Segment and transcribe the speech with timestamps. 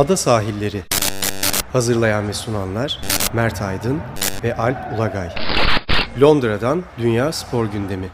[0.00, 0.82] Ada Sahilleri
[1.72, 3.00] Hazırlayan ve sunanlar
[3.32, 4.00] Mert Aydın
[4.44, 5.28] ve Alp Ulagay
[6.20, 8.08] Londra'dan Dünya Spor Gündemi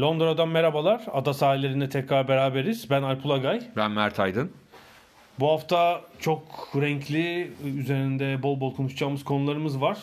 [0.00, 1.02] Londra'dan merhabalar.
[1.12, 2.90] Ada sahillerinde tekrar beraberiz.
[2.90, 3.62] Ben Alp Ulagay.
[3.76, 4.52] Ben Mert Aydın.
[5.40, 6.42] Bu hafta çok
[6.76, 9.98] renkli, üzerinde bol bol konuşacağımız konularımız var.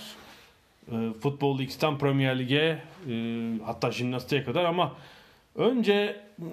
[0.92, 2.80] E, Futbol X'ten Premier Lig'e,
[3.10, 3.14] e,
[3.66, 4.92] hatta jimnastiğe kadar ama
[5.56, 6.48] önce ıı,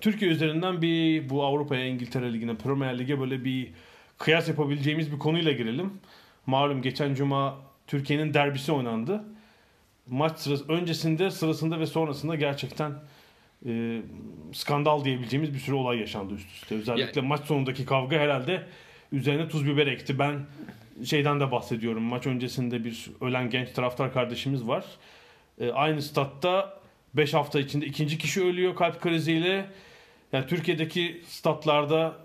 [0.00, 3.72] Türkiye üzerinden bir bu Avrupa'ya, İngiltere Ligi'ne, Premier Lig'e böyle bir
[4.18, 5.92] kıyas yapabileceğimiz bir konuyla girelim.
[6.46, 9.24] Malum geçen cuma Türkiye'nin derbisi oynandı.
[10.06, 12.92] Maç sırası, öncesinde, sırasında ve sonrasında gerçekten
[13.66, 14.02] e,
[14.52, 16.74] skandal diyebileceğimiz bir sürü olay yaşandı üst üste.
[16.74, 18.62] Özellikle maç sonundaki kavga herhalde
[19.12, 20.18] üzerine tuz biber ekti.
[20.18, 20.34] Ben
[21.04, 22.02] şeyden de bahsediyorum.
[22.02, 24.84] Maç öncesinde bir ölen genç taraftar kardeşimiz var.
[25.60, 26.77] E, aynı statta
[27.14, 29.66] 5 hafta içinde ikinci kişi ölüyor kalp kriziyle.
[30.32, 32.16] Yani Türkiye'deki statlarda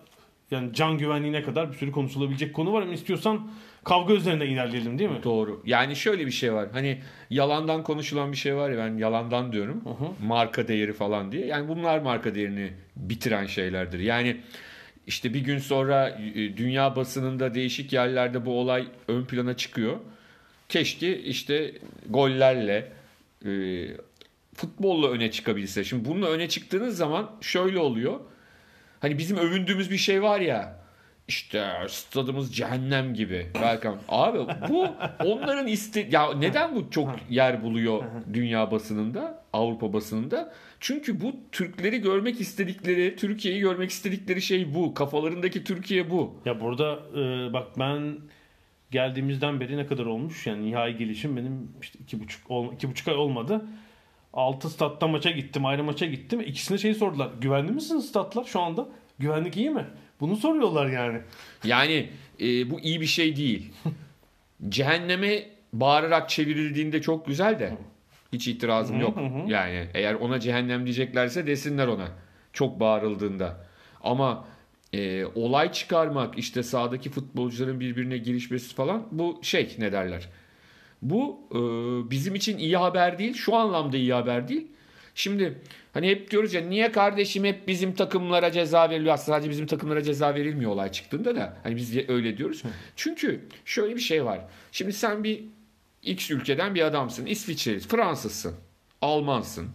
[0.52, 3.52] yani can güvenliğine kadar bir sürü konuşulabilecek konu var ama istiyorsan
[3.84, 5.24] kavga üzerine ilerleyelim değil mi?
[5.24, 5.62] Doğru.
[5.66, 6.68] Yani şöyle bir şey var.
[6.74, 9.84] Hani yalandan konuşulan bir şey var ya ben yalandan diyorum.
[10.26, 11.46] Marka değeri falan diye.
[11.46, 14.00] Yani bunlar marka değerini bitiren şeylerdir.
[14.00, 14.38] Yani
[15.08, 19.98] işte bir gün sonra e, dünya basınında değişik yerlerde bu olay ön plana çıkıyor.
[20.70, 21.74] Keşke işte
[22.10, 22.92] gollerle
[23.46, 23.52] e,
[24.56, 25.84] futbolla öne çıkabilse.
[25.84, 28.20] Şimdi bununla öne çıktığınız zaman şöyle oluyor.
[29.00, 30.84] Hani bizim övündüğümüz bir şey var ya.
[31.28, 33.48] İşte stadımız cehennem gibi.
[33.54, 33.98] Welcome.
[34.10, 34.88] Abi bu
[35.26, 40.54] onların iste ya neden bu çok yer buluyor dünya basınında, Avrupa basınında?
[40.80, 44.94] Çünkü bu Türkleri görmek istedikleri, Türkiye'yi görmek istedikleri şey bu.
[44.94, 46.42] Kafalarındaki Türkiye bu.
[46.46, 48.18] Ya burada e, bak ben
[48.92, 50.48] geldiğimizden beri ne kadar olmuş?
[50.48, 52.42] Yani nihai gelişim benim işte iki buçuk,
[52.74, 53.66] iki buçuk ay olmadı.
[54.34, 56.42] Altı statta maça gittim, ayrı maça gittim.
[56.42, 57.30] İkisine şey sordular.
[57.42, 58.88] Güvenli misiniz statlar şu anda?
[59.20, 59.86] Güvenlik iyi mi?
[60.20, 61.22] Bunu soruyorlar yani.
[61.64, 62.10] Yani
[62.42, 63.74] e, bu iyi bir şey değil.
[64.70, 67.78] Cehenneme bağırarak çevrildiğinde çok güzel de
[68.34, 69.18] hiç itirazım yok.
[69.48, 72.08] Yani eğer ona cehennem diyeceklerse desinler ona.
[72.54, 73.66] Çok bağırıldığında.
[74.04, 74.46] Ama
[74.94, 80.30] e, olay çıkarmak işte sahadaki futbolcuların birbirine girişmesi falan bu şey ne derler.
[81.04, 81.60] Bu e,
[82.12, 83.34] bizim için iyi haber değil.
[83.34, 84.68] Şu anlamda iyi haber değil.
[85.16, 85.62] Şimdi
[85.94, 89.14] hani hep diyoruz ya niye kardeşim hep bizim takımlara ceza veriliyor?
[89.14, 91.58] Aslında sadece bizim takımlara ceza verilmiyor olay çıktığında da.
[91.64, 92.64] Hani biz öyle diyoruz.
[92.96, 94.40] Çünkü şöyle bir şey var.
[94.72, 95.44] Şimdi sen bir
[96.04, 97.26] X ülkeden bir adamsın.
[97.26, 98.56] İsviçreli, Fransızsın,
[99.02, 99.68] Almansın.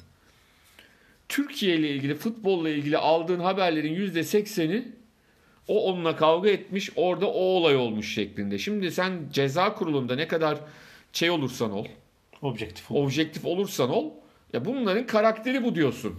[1.28, 4.88] Türkiye ile ilgili, futbolla ilgili aldığın haberlerin %80'i
[5.68, 8.58] o onunla kavga etmiş, orada o olay olmuş şeklinde.
[8.58, 10.58] Şimdi sen ceza kurulunda ne kadar
[11.12, 11.86] şey olursan ol,
[12.42, 12.90] Objektif.
[12.90, 14.10] objektif olursan ol,
[14.52, 16.14] ya bunların karakteri bu diyorsun.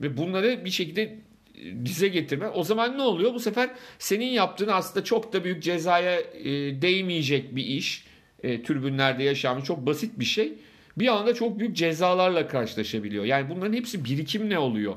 [0.00, 2.48] Ve bunları bir şekilde e, dize getirme.
[2.48, 3.34] O zaman ne oluyor?
[3.34, 6.44] Bu sefer senin yaptığın aslında çok da büyük cezaya e,
[6.82, 8.04] değmeyecek bir iş.
[8.42, 10.52] E, türbünlerde yaşanmış çok basit bir şey.
[10.96, 13.24] Bir anda çok büyük cezalarla karşılaşabiliyor.
[13.24, 14.94] Yani bunların hepsi birikim ne oluyor?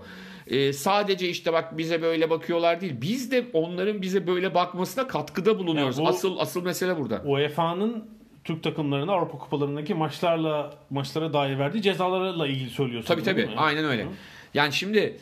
[0.48, 2.94] E, sadece işte bak bize böyle bakıyorlar değil.
[3.02, 5.98] Biz de onların bize böyle bakmasına katkıda bulunuyoruz.
[5.98, 7.22] Yani bu- asıl asıl mesele burada.
[7.26, 8.06] UEFA'nın
[8.44, 13.08] Türk takımlarına Avrupa kupalarındaki maçlarla maçlara dair verdiği cezalarla ilgili söylüyorsun.
[13.08, 13.46] Tabii tabii.
[13.46, 13.54] mi?
[13.58, 14.08] Aynen öyle.
[14.54, 15.18] Yani şimdi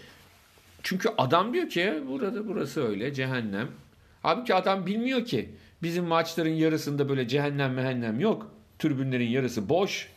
[0.83, 3.67] çünkü adam diyor ki burada burası öyle cehennem.
[4.23, 5.49] Halbuki adam bilmiyor ki
[5.83, 8.51] bizim maçların yarısında böyle cehennem mehennem yok.
[8.79, 10.09] Tribünlerin yarısı boş.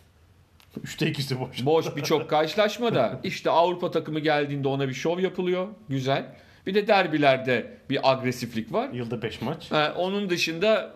[0.82, 1.64] Üçte ikisi boş.
[1.64, 3.20] Boş birçok karşılaşmada.
[3.24, 5.68] İşte Avrupa takımı geldiğinde ona bir şov yapılıyor.
[5.88, 6.26] Güzel.
[6.66, 8.90] Bir de derbilerde bir agresiflik var.
[8.92, 9.70] Yılda 5 maç.
[9.72, 10.94] Ha, onun dışında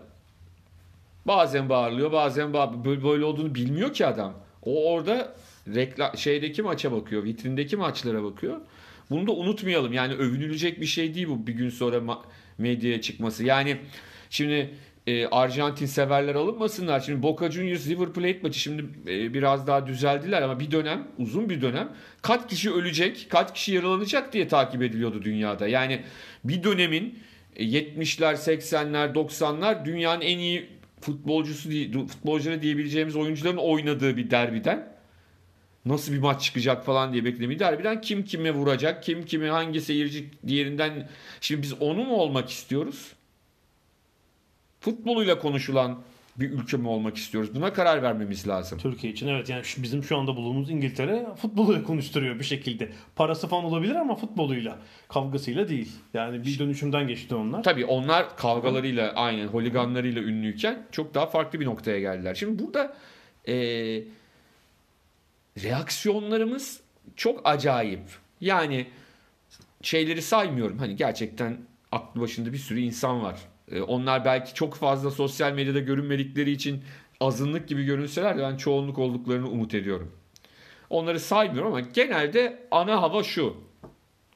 [1.26, 4.34] bazen bağırılıyor bazen bağır böyle, olduğunu bilmiyor ki adam.
[4.62, 5.34] O orada
[5.74, 8.60] rekla şeydeki maça bakıyor, vitrindeki maçlara bakıyor.
[9.10, 9.92] Bunu da unutmayalım.
[9.92, 12.18] Yani övünülecek bir şey değil bu bir gün sonra
[12.58, 13.44] medyaya çıkması.
[13.44, 13.76] Yani
[14.30, 14.74] şimdi
[15.08, 17.00] e, Arjantin severler alınmasınlar.
[17.00, 21.50] Şimdi Boca Juniors River Plate maçı şimdi e, biraz daha düzeldiler ama bir dönem, uzun
[21.50, 21.92] bir dönem
[22.22, 25.68] kaç kişi ölecek, kaç kişi yaralanacak diye takip ediliyordu dünyada.
[25.68, 26.02] Yani
[26.44, 27.18] bir dönemin
[27.56, 31.70] e, 70'ler, 80'ler, 90'lar dünyanın en iyi futbolcusu
[32.06, 34.98] futbolcuları diyebileceğimiz oyuncuların oynadığı bir derbiden
[35.84, 40.30] nasıl bir maç çıkacak falan diye beklediğim derbiden kim kime vuracak, kim kimi hangi seyirci
[40.46, 41.08] diğerinden
[41.40, 43.12] şimdi biz onu mu olmak istiyoruz?
[44.80, 46.02] Futboluyla konuşulan
[46.40, 47.54] bir ülke mi olmak istiyoruz?
[47.54, 48.78] Buna karar vermemiz lazım.
[48.78, 52.92] Türkiye için evet yani şu- bizim şu anda bulunduğumuz İngiltere futboluyla konuşturuyor bir şekilde.
[53.16, 55.92] Parası falan olabilir ama futboluyla, kavgasıyla değil.
[56.14, 57.62] Yani bir dönüşümden geçti onlar.
[57.62, 62.34] Tabii onlar kavgalarıyla aynen holiganlarıyla ünlüyken çok daha farklı bir noktaya geldiler.
[62.34, 62.94] Şimdi burada
[63.46, 64.04] eee,
[65.64, 66.80] reaksiyonlarımız
[67.16, 68.00] çok acayip.
[68.40, 68.86] Yani
[69.82, 70.78] şeyleri saymıyorum.
[70.78, 71.58] Hani gerçekten
[71.92, 73.38] aklı başında bir sürü insan var.
[73.72, 76.84] Ee, onlar belki çok fazla sosyal medyada görünmedikleri için
[77.20, 80.12] azınlık gibi görünseler de ben çoğunluk olduklarını umut ediyorum.
[80.90, 83.56] Onları saymıyorum ama genelde ana hava şu.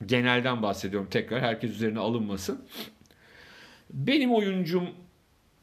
[0.06, 1.40] Genelden bahsediyorum tekrar.
[1.40, 2.64] Herkes üzerine alınmasın.
[3.90, 4.88] Benim oyuncum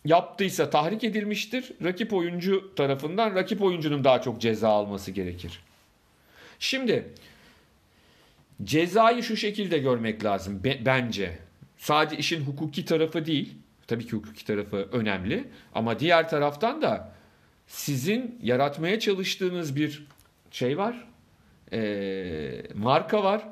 [0.06, 1.72] yaptıysa tahrik edilmiştir.
[1.84, 5.60] Rakip oyuncu tarafından rakip oyuncunun daha çok ceza alması gerekir.
[6.60, 7.14] Şimdi
[8.64, 11.40] cezayı şu şekilde görmek lazım be- bence.
[11.80, 13.54] Sadece işin hukuki tarafı değil.
[13.88, 15.48] Tabii ki hukuki tarafı önemli.
[15.74, 17.14] Ama diğer taraftan da
[17.68, 20.08] sizin yaratmaya çalıştığınız bir
[20.52, 21.08] şey var.
[21.74, 23.44] Ee, marka var.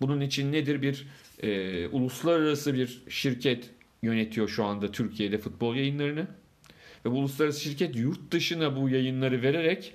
[0.00, 1.06] Bunun için nedir bir
[1.42, 3.70] e, uluslararası bir şirket
[4.02, 6.26] yönetiyor şu anda Türkiye'de futbol yayınlarını.
[7.04, 9.94] Ve bu uluslararası şirket yurt dışına bu yayınları vererek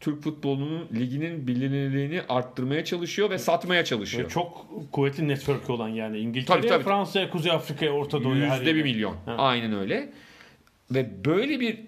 [0.00, 4.30] Türk futbolunun liginin bilinirliğini arttırmaya çalışıyor ve satmaya çalışıyor.
[4.30, 6.84] Çok kuvvetli network olan yani tabii.
[6.84, 8.54] Fransa'ya, Kuzey Afrika'ya, Orta Doğu'ya.
[8.56, 9.16] Yüzde bir milyon.
[9.24, 9.34] Ha.
[9.38, 10.12] Aynen öyle.
[10.90, 11.80] Ve böyle bir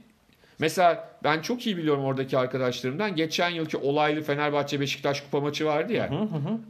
[0.58, 5.92] mesela ben çok iyi biliyorum oradaki arkadaşlarımdan geçen yılki olaylı Fenerbahçe Beşiktaş kupa maçı vardı
[5.92, 6.10] ya.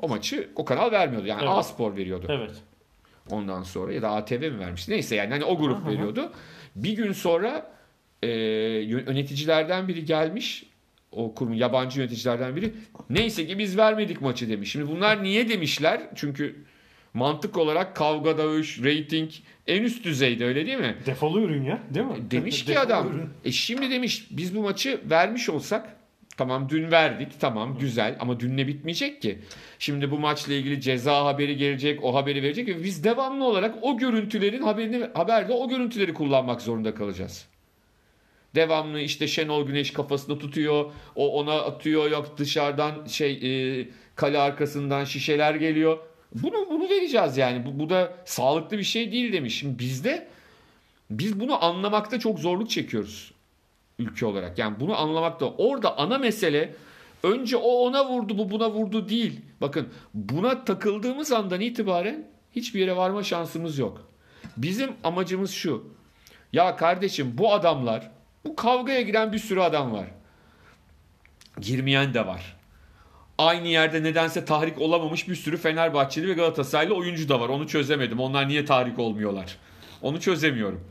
[0.01, 1.27] O maçı o kanal vermiyordu.
[1.27, 1.53] Yani Evet.
[1.53, 2.27] A-Spor veriyordu.
[2.29, 2.51] Evet.
[3.31, 4.93] Ondan sonra ya da ATV mi vermişti?
[4.93, 6.33] Neyse yani hani o grup veriyordu.
[6.77, 7.73] Bir gün sonra
[8.23, 10.70] e, yöneticilerden biri gelmiş.
[11.13, 12.73] O kurumun yabancı yöneticilerden biri.
[13.11, 14.71] Neyse ki biz vermedik maçı demiş.
[14.71, 16.01] Şimdi bunlar niye demişler?
[16.15, 16.57] Çünkü
[17.15, 19.31] mantık olarak kavga, dövüş, rating
[19.67, 20.97] en üst düzeyde öyle değil mi?
[21.07, 22.31] Defolu ürün ya değil mi?
[22.31, 23.29] Demiş ki adam ürün.
[23.45, 25.97] e şimdi demiş biz bu maçı vermiş olsak
[26.37, 29.39] tamam dün verdik tamam güzel ama dünle bitmeyecek ki.
[29.79, 33.97] Şimdi bu maçla ilgili ceza haberi gelecek o haberi verecek ve biz devamlı olarak o
[33.99, 37.47] görüntülerin haberini haberde o görüntüleri kullanmak zorunda kalacağız.
[38.55, 40.93] Devamlı işte Şenol Güneş kafasında tutuyor.
[41.15, 43.33] O ona atıyor yok dışarıdan şey
[43.81, 45.99] e, kale arkasından şişeler geliyor.
[46.35, 47.67] Bunu bunu vereceğiz yani.
[47.67, 49.59] Bu, bu da sağlıklı bir şey değil demiş.
[49.59, 50.29] Şimdi bizde
[51.11, 53.33] biz bunu anlamakta çok zorluk çekiyoruz
[54.01, 54.59] ülke olarak.
[54.59, 55.47] Yani bunu anlamakta.
[55.47, 56.75] Orada ana mesele
[57.23, 59.41] önce o ona vurdu bu buna vurdu değil.
[59.61, 64.09] Bakın buna takıldığımız andan itibaren hiçbir yere varma şansımız yok.
[64.57, 65.85] Bizim amacımız şu.
[66.53, 68.11] Ya kardeşim bu adamlar
[68.45, 70.07] bu kavgaya giren bir sürü adam var.
[71.61, 72.57] Girmeyen de var.
[73.39, 77.49] Aynı yerde nedense tahrik olamamış bir sürü Fenerbahçeli ve Galatasaraylı oyuncu da var.
[77.49, 78.21] Onu çözemedim.
[78.21, 79.57] Onlar niye tahrik olmuyorlar?
[80.03, 80.85] Onu çözemiyorum.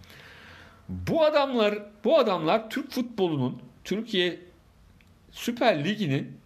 [0.90, 4.40] Bu adamlar, bu adamlar Türk futbolunun, Türkiye
[5.32, 6.38] Süper Ligi'nin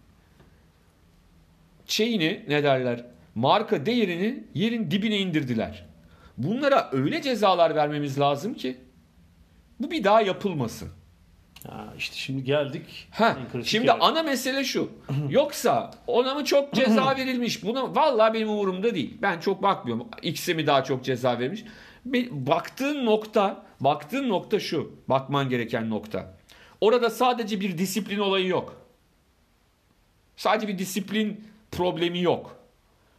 [1.86, 3.04] şeyini ne derler?
[3.34, 5.86] Marka değerini yerin dibine indirdiler.
[6.38, 8.76] Bunlara öyle cezalar vermemiz lazım ki
[9.80, 10.88] bu bir daha yapılmasın.
[11.68, 13.08] Ha, işte şimdi geldik.
[13.10, 13.98] Ha, şimdi yere.
[13.98, 14.90] ana mesele şu.
[15.30, 17.64] Yoksa ona mı çok ceza verilmiş?
[17.64, 19.18] Buna vallahi benim umurumda değil.
[19.22, 20.06] Ben çok bakmıyorum.
[20.22, 21.64] X'e mi daha çok ceza verilmiş?
[22.04, 24.92] Bir- Baktığın nokta, baktığın nokta şu.
[25.08, 26.34] Bakman gereken nokta.
[26.80, 28.76] Orada sadece bir disiplin olayı yok.
[30.36, 32.56] Sadece bir disiplin problemi yok.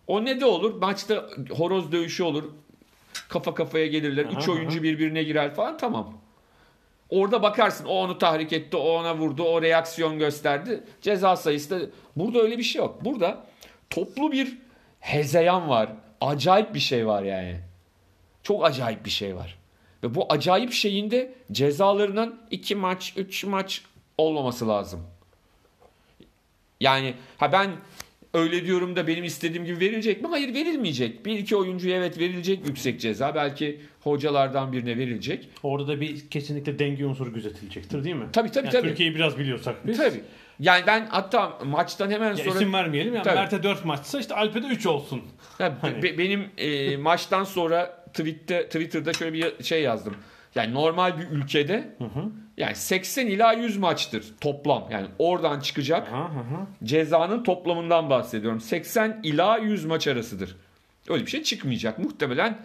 [0.07, 0.73] O ne de olur?
[0.81, 2.43] Maçta horoz dövüşü olur.
[3.29, 4.25] Kafa kafaya gelirler.
[4.25, 6.13] Üç Aha, oyuncu birbirine girer falan tamam.
[7.09, 10.83] Orada bakarsın o onu tahrik etti, o ona vurdu, o reaksiyon gösterdi.
[11.01, 13.05] Ceza sayısı da burada öyle bir şey yok.
[13.05, 13.45] Burada
[13.89, 14.57] toplu bir
[14.99, 15.89] hezeyan var.
[16.21, 17.59] Acayip bir şey var yani.
[18.43, 19.57] Çok acayip bir şey var.
[20.03, 23.81] Ve bu acayip şeyin de cezalarının iki maç, üç maç
[24.17, 25.07] olmaması lazım.
[26.79, 27.71] Yani ha ben
[28.33, 30.27] öyle diyorum da benim istediğim gibi verilecek mi?
[30.27, 31.25] Hayır verilmeyecek.
[31.25, 33.35] Bir iki oyuncuya evet verilecek yüksek ceza.
[33.35, 35.49] Belki hocalardan birine verilecek.
[35.63, 38.25] Orada da bir kesinlikle denge unsuru gözetilecektir değil mi?
[38.33, 38.87] Tabii, tabii, Yani tabii.
[38.87, 39.97] Türkiye'yi biraz biliyorsak biz.
[39.97, 40.21] Tabii.
[40.59, 43.15] Yani ben hatta maçtan hemen Ya sonra isim vermeyelim.
[43.15, 43.25] Yani.
[43.25, 45.21] Mert'e 4 maçsa işte Alp'e de 3 olsun.
[45.59, 50.15] Ya Hani- be- benim e, maçtan sonra tweette Twitter'da şöyle bir şey yazdım.
[50.55, 51.95] Yani normal bir ülkede
[52.57, 54.87] yani 80 ila 100 maçtır toplam.
[54.91, 56.67] Yani oradan çıkacak Aha, aha.
[56.83, 58.61] cezanın toplamından bahsediyorum.
[58.61, 60.55] 80 ila 100 maç arasıdır.
[61.09, 61.99] Öyle bir şey çıkmayacak.
[61.99, 62.57] Muhtemelen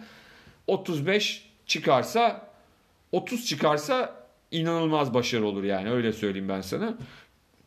[0.67, 2.51] 35 çıkarsa
[3.11, 6.97] 30 çıkarsa inanılmaz başarı olur yani öyle söyleyeyim ben sana.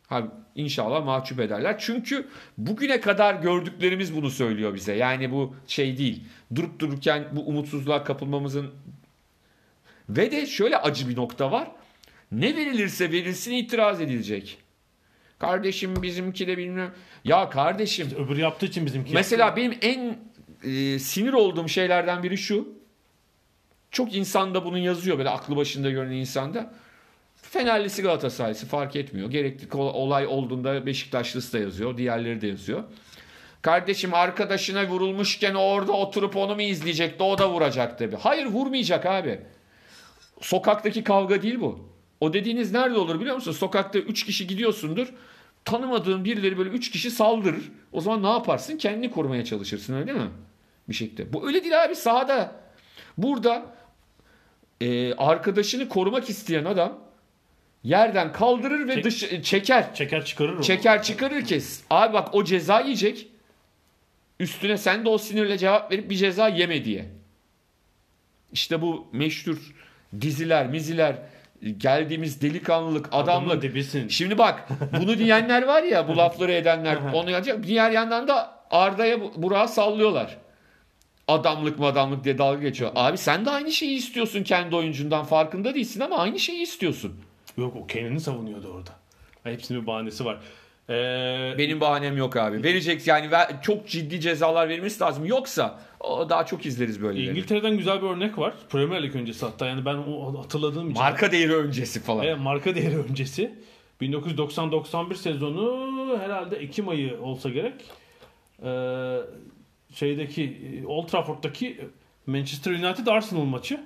[0.07, 1.75] Ha, inşallah mahcup ederler.
[1.79, 4.93] Çünkü bugüne kadar gördüklerimiz bunu söylüyor bize.
[4.93, 6.23] Yani bu şey değil.
[6.55, 8.71] Durup dururken bu umutsuzluğa kapılmamızın
[10.09, 11.71] ve de şöyle acı bir nokta var.
[12.31, 14.57] Ne verilirse verilsin itiraz edilecek.
[15.39, 16.93] Kardeşim bizimki de bilmem.
[17.23, 19.13] Ya kardeşim Öbürü yaptığı için bizimki.
[19.13, 20.17] Mesela benim en
[20.63, 22.75] e, sinir olduğum şeylerden biri şu.
[23.91, 26.73] Çok insanda bunu yazıyor böyle aklı başında görünen insanda.
[27.35, 29.31] Fenerlisi Galatasaraylısı fark etmiyor.
[29.31, 31.97] Gerekli olay olduğunda Beşiktaşlısı da yazıyor.
[31.97, 32.83] Diğerleri de yazıyor.
[33.61, 37.23] Kardeşim arkadaşına vurulmuşken orada oturup onu mu izleyecekti?
[37.23, 38.15] O da vuracak tabii.
[38.15, 39.41] Hayır vurmayacak abi.
[40.41, 41.89] Sokaktaki kavga değil bu.
[42.19, 43.51] O dediğiniz nerede olur biliyor musun?
[43.51, 45.13] Sokakta 3 kişi gidiyorsundur.
[45.65, 47.71] Tanımadığın birileri böyle 3 kişi saldırır.
[47.91, 48.77] O zaman ne yaparsın?
[48.77, 50.29] Kendini korumaya çalışırsın öyle mi?
[50.89, 51.33] Bir şekilde.
[51.33, 52.55] Bu öyle değil abi sahada.
[53.17, 53.65] Burada
[54.81, 56.99] e, arkadaşını korumak isteyen adam
[57.83, 59.95] yerden kaldırır ve Çek- dış çeker.
[59.95, 60.63] Çeker çıkarır onu.
[60.63, 61.83] Çeker çıkarır kes.
[61.89, 63.27] Abi bak o ceza yiyecek.
[64.39, 67.05] Üstüne sen de o sinirle cevap verip bir ceza yeme diye.
[68.53, 69.73] İşte bu meşhur
[70.21, 71.15] diziler, miziler,
[71.77, 73.61] geldiğimiz delikanlılık, adamlık.
[73.61, 74.07] dibisin.
[74.07, 74.67] Şimdi bak
[75.01, 77.63] bunu diyenler var ya bu lafları edenler onu yapacak.
[77.63, 80.37] Diğer yandan da Arda'ya Bu- Burak'a sallıyorlar.
[81.27, 82.91] Adamlık mı adamlık diye dalga geçiyor.
[82.95, 87.13] Abi sen de aynı şeyi istiyorsun kendi oyuncundan farkında değilsin ama aynı şeyi istiyorsun.
[87.57, 88.89] Yok o kendini savunuyordu orada.
[89.43, 90.37] Hepsinin bir bahanesi var.
[90.89, 92.63] Ee, Benim bahanem yok abi.
[92.63, 95.25] Verecek yani ver- çok ciddi cezalar verilmesi lazım.
[95.25, 97.23] Yoksa o daha çok izleriz böyle.
[97.23, 98.53] İngiltere'den güzel bir örnek var.
[98.69, 101.01] Premier Lig öncesi hatta yani ben o hatırladığım için.
[101.03, 102.25] Marka değeri öncesi falan.
[102.25, 103.55] Evet, marka değeri öncesi.
[104.01, 107.73] 1990-91 sezonu herhalde Ekim ayı olsa gerek.
[108.63, 109.17] Ee,
[109.95, 111.81] şeydeki Old Trafford'daki
[112.27, 113.83] Manchester United Arsenal maçı.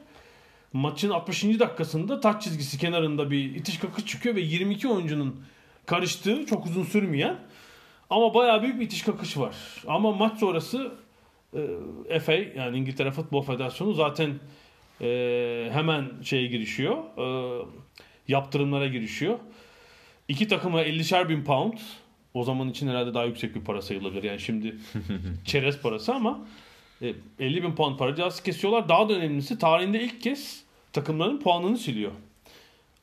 [0.74, 1.44] Maçın 60.
[1.44, 5.44] dakikasında taç çizgisi kenarında bir itiş kakış çıkıyor ve 22 oyuncunun
[5.86, 7.40] karıştığı çok uzun sürmeyen
[8.10, 9.56] ama bayağı büyük bir itiş kakış var.
[9.88, 10.92] Ama maç sonrası
[12.10, 14.40] e, FA yani İngiltere Futbol Federasyonu zaten
[15.02, 16.98] e, hemen şeye girişiyor.
[17.18, 17.66] E,
[18.28, 19.40] yaptırımlara girişiyor.
[20.28, 21.78] İki takıma 50'şer bin pound.
[22.34, 24.24] O zaman için herhalde daha yüksek bir para sayılabilir.
[24.24, 24.76] Yani şimdi
[25.46, 26.40] çerez parası ama
[27.02, 28.90] e, 50 bin pound para cezası kesiyorlar.
[28.90, 32.12] Daha da önemlisi tarihinde ilk kez takımların puanını siliyor.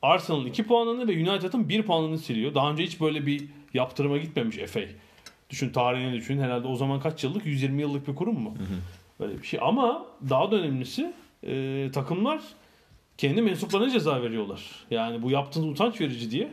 [0.01, 2.55] Arsenal'ın 2 puanını ve United'ın 1 puanını siliyor.
[2.55, 3.43] Daha önce hiç böyle bir
[3.73, 4.81] yaptırıma gitmemiş FA.
[5.49, 6.39] Düşün tarihini düşün.
[6.39, 7.45] Herhalde o zaman kaç yıllık?
[7.45, 8.55] 120 yıllık bir kurum mu?
[9.19, 9.59] Böyle bir şey.
[9.63, 12.41] Ama daha da önemlisi e, takımlar
[13.17, 14.61] kendi mensuplarına ceza veriyorlar.
[14.91, 16.51] Yani bu yaptığınız utanç verici diye.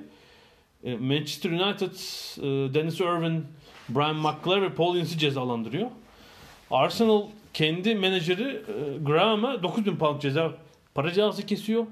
[0.84, 3.44] E, Manchester United, e, Dennis Irwin,
[3.88, 5.90] Brian McClure ve Paul Ince'i cezalandırıyor.
[6.70, 7.22] Arsenal
[7.54, 10.52] kendi menajeri e, Graham'a 9000 pound ceza
[10.94, 11.86] para cezası kesiyor.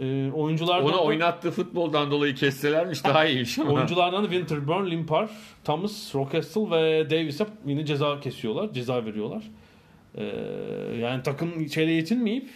[0.00, 3.58] E, oyunculardan Onu da- oynattığı futboldan dolayı kesselermiş daha iyiymiş.
[3.68, 5.30] Oyunculardan da Winterburn, Limpar,
[5.64, 8.72] Thomas, Rockestle ve Davis'e yine ceza kesiyorlar.
[8.72, 9.42] Ceza veriyorlar.
[11.00, 12.48] Yani takım şeyle yetinmeyip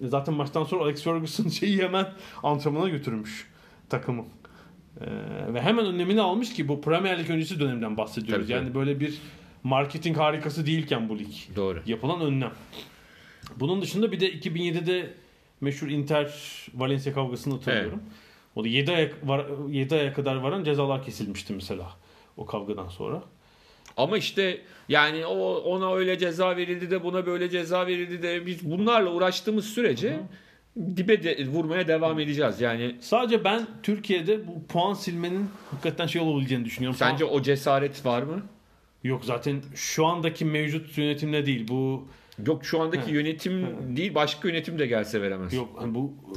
[0.00, 2.06] zaten maçtan sonra Alex Ferguson şeyi hemen
[2.42, 3.48] antrenmana götürmüş
[3.88, 4.24] takımı.
[5.00, 5.04] Ee,
[5.54, 8.46] ve hemen önlemini almış ki bu Premier Lig öncesi dönemden bahsediyoruz.
[8.46, 8.64] Tabii, tabii.
[8.64, 9.18] yani böyle bir
[9.62, 11.82] marketing harikası değilken bu lig Doğru.
[11.86, 12.52] yapılan önlem.
[13.56, 15.14] Bunun dışında bir de 2007'de
[15.60, 16.32] meşhur Inter
[16.74, 18.02] Valencia kavgasını hatırlıyorum.
[18.56, 21.90] O da 7 aya, var, 7 aya kadar varan cezalar kesilmişti mesela
[22.36, 23.22] o kavgadan sonra.
[23.96, 28.70] Ama işte yani o ona öyle ceza verildi de buna böyle ceza verildi de biz
[28.70, 30.20] bunlarla uğraştığımız sürece
[30.96, 32.60] dibe de, vurmaya devam edeceğiz.
[32.60, 36.98] Yani Sadece ben Türkiye'de bu puan silmenin hakikaten şey olabileceğini düşünüyorum.
[36.98, 38.42] sence Puan- o cesaret var mı?
[39.04, 42.08] Yok zaten şu andaki mevcut yönetimle değil bu
[42.46, 43.14] Yok şu andaki He.
[43.14, 45.52] yönetim değil başka yönetim de gelse veremez.
[45.54, 46.36] yok hani bu e,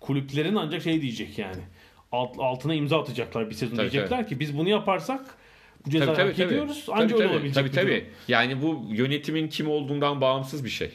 [0.00, 1.62] kulüplerin ancak şey diyecek yani
[2.12, 5.20] alt, altına imza atacaklar bir sezon Tabii, diyecekler ki biz bunu yaparsak
[5.86, 6.54] bu cezayı Tabii, hak tabii, tabii.
[6.54, 6.82] ediyoruz.
[6.86, 8.04] Tabii, Ancak öyle tabii, olabilecek tabii, tabii.
[8.28, 10.90] Yani bu yönetimin kim olduğundan bağımsız bir şey.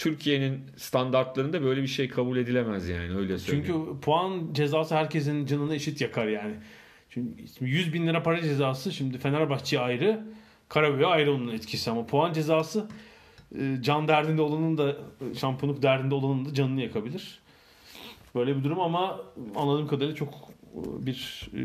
[0.00, 3.66] Türkiye'nin standartlarında böyle bir şey kabul edilemez yani öyle söyleyeyim.
[3.66, 6.54] Çünkü puan cezası herkesin canını eşit yakar yani.
[7.10, 10.24] Çünkü 100 bin lira para cezası şimdi Fenerbahçe ayrı,
[10.68, 12.88] Karabük'e ayrı onun etkisi ama puan cezası
[13.58, 14.96] e, can derdinde olanın da
[15.38, 17.38] şampiyonluk derdinde olanın da canını yakabilir.
[18.34, 19.20] Böyle bir durum ama
[19.56, 20.34] anladığım kadarıyla çok
[20.74, 21.60] e, bir e,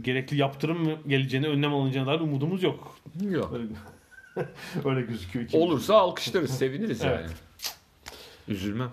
[0.00, 2.96] gerekli yaptırım geleceğine, önlem alınacağına dair umudumuz yok.
[3.30, 3.54] Yok.
[3.54, 3.68] Öyle,
[4.84, 5.46] öyle gözüküyor.
[5.46, 5.56] ki.
[5.56, 7.20] Olursa alkışlarız, seviniriz Evet.
[7.20, 7.47] yani.
[8.48, 8.90] Üzülmem.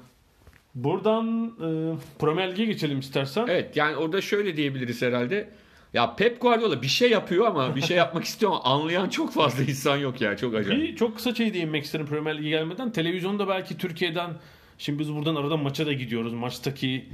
[0.75, 3.47] Buradan e, Premier Lig'e geçelim istersen.
[3.47, 5.49] Evet yani orada şöyle diyebiliriz herhalde.
[5.93, 9.63] Ya Pep Guardiola bir şey yapıyor ama bir şey yapmak istiyor ama anlayan çok fazla
[9.63, 10.37] insan yok ya.
[10.37, 10.83] Çok acayip.
[10.83, 12.91] Bir çok kısa şey değinmek isterim Premier Lig'e gelmeden.
[12.91, 14.33] Televizyonda belki Türkiye'den
[14.77, 16.33] şimdi biz buradan arada maça da gidiyoruz.
[16.33, 17.09] Maçtaki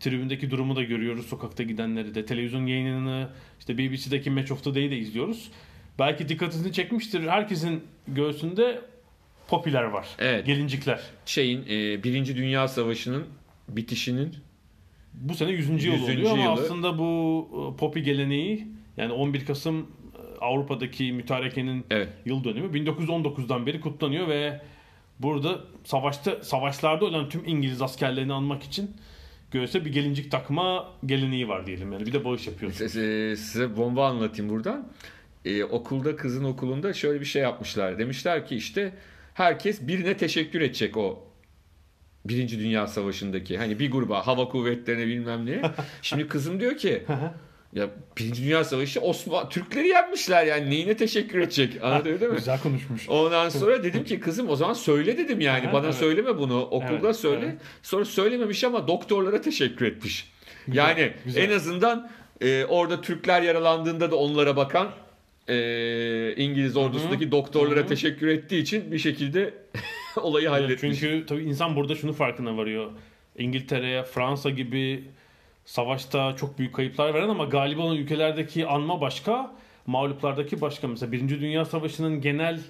[0.00, 1.26] tribündeki durumu da görüyoruz.
[1.26, 2.26] Sokakta gidenleri de.
[2.26, 3.28] Televizyon yayınını
[3.58, 5.50] işte BBC'deki Match of the Day'i de izliyoruz.
[5.98, 7.28] Belki dikkatinizi çekmiştir.
[7.28, 8.80] Herkesin göğsünde
[9.48, 10.06] popiler var.
[10.18, 10.46] Evet.
[10.46, 11.00] Gelincikler.
[11.26, 13.24] Şeyin e, Birinci Dünya Savaşı'nın
[13.68, 14.34] bitişinin
[15.14, 15.68] Bu sene 100.
[15.68, 16.02] yıl 100.
[16.02, 16.52] oluyor ama yılı.
[16.52, 19.84] aslında bu e, popi geleneği yani 11 Kasım e,
[20.40, 24.60] Avrupa'daki mütarekenin evet yıl dönümü 1919'dan beri kutlanıyor ve
[25.18, 28.90] burada savaşta savaşlarda ölen tüm İngiliz askerlerini anmak için
[29.50, 32.76] göğse bir gelincik takma geleneği var diyelim yani bir de bağış yapıyoruz.
[32.78, 34.88] size, size bomba anlatayım buradan.
[35.44, 37.98] e, okulda kızın okulunda şöyle bir şey yapmışlar.
[37.98, 38.92] Demişler ki işte
[39.36, 41.26] herkes birine teşekkür edecek o
[42.24, 43.58] Birinci Dünya Savaşı'ndaki.
[43.58, 45.62] Hani bir gruba hava kuvvetlerine bilmem ne.
[46.02, 47.02] Şimdi kızım diyor ki
[47.72, 51.78] ya Birinci Dünya Savaşı Osman Türkleri yenmişler yani neyine teşekkür edecek?
[51.82, 52.36] Anladın değil mi?
[52.36, 53.08] Güzel konuşmuş.
[53.08, 55.72] Ondan sonra dedim ki kızım o zaman söyle dedim yani.
[55.72, 55.94] Bana evet.
[55.94, 56.60] söyleme bunu.
[56.62, 57.44] Okulda Evet, söyle.
[57.44, 57.58] evet.
[57.82, 60.32] Sonra söylememiş ama doktorlara teşekkür etmiş.
[60.66, 61.42] Güzel, yani güzel.
[61.42, 64.88] en azından e, orada Türkler yaralandığında da onlara bakan
[65.48, 67.86] e, İngiliz ordusundaki doktorlara Hı hı.
[67.86, 69.54] teşekkür ettiği için bir şekilde
[70.16, 71.00] olayı halletmiş.
[71.00, 72.90] Çünkü tabii insan burada şunu farkına varıyor.
[73.38, 75.04] İngiltere, Fransa gibi
[75.64, 79.54] savaşta çok büyük kayıplar veren ama galip olan ülkelerdeki anma başka,
[79.86, 80.88] mağluplardaki başka.
[80.88, 82.60] Mesela Birinci Dünya Savaşı'nın genel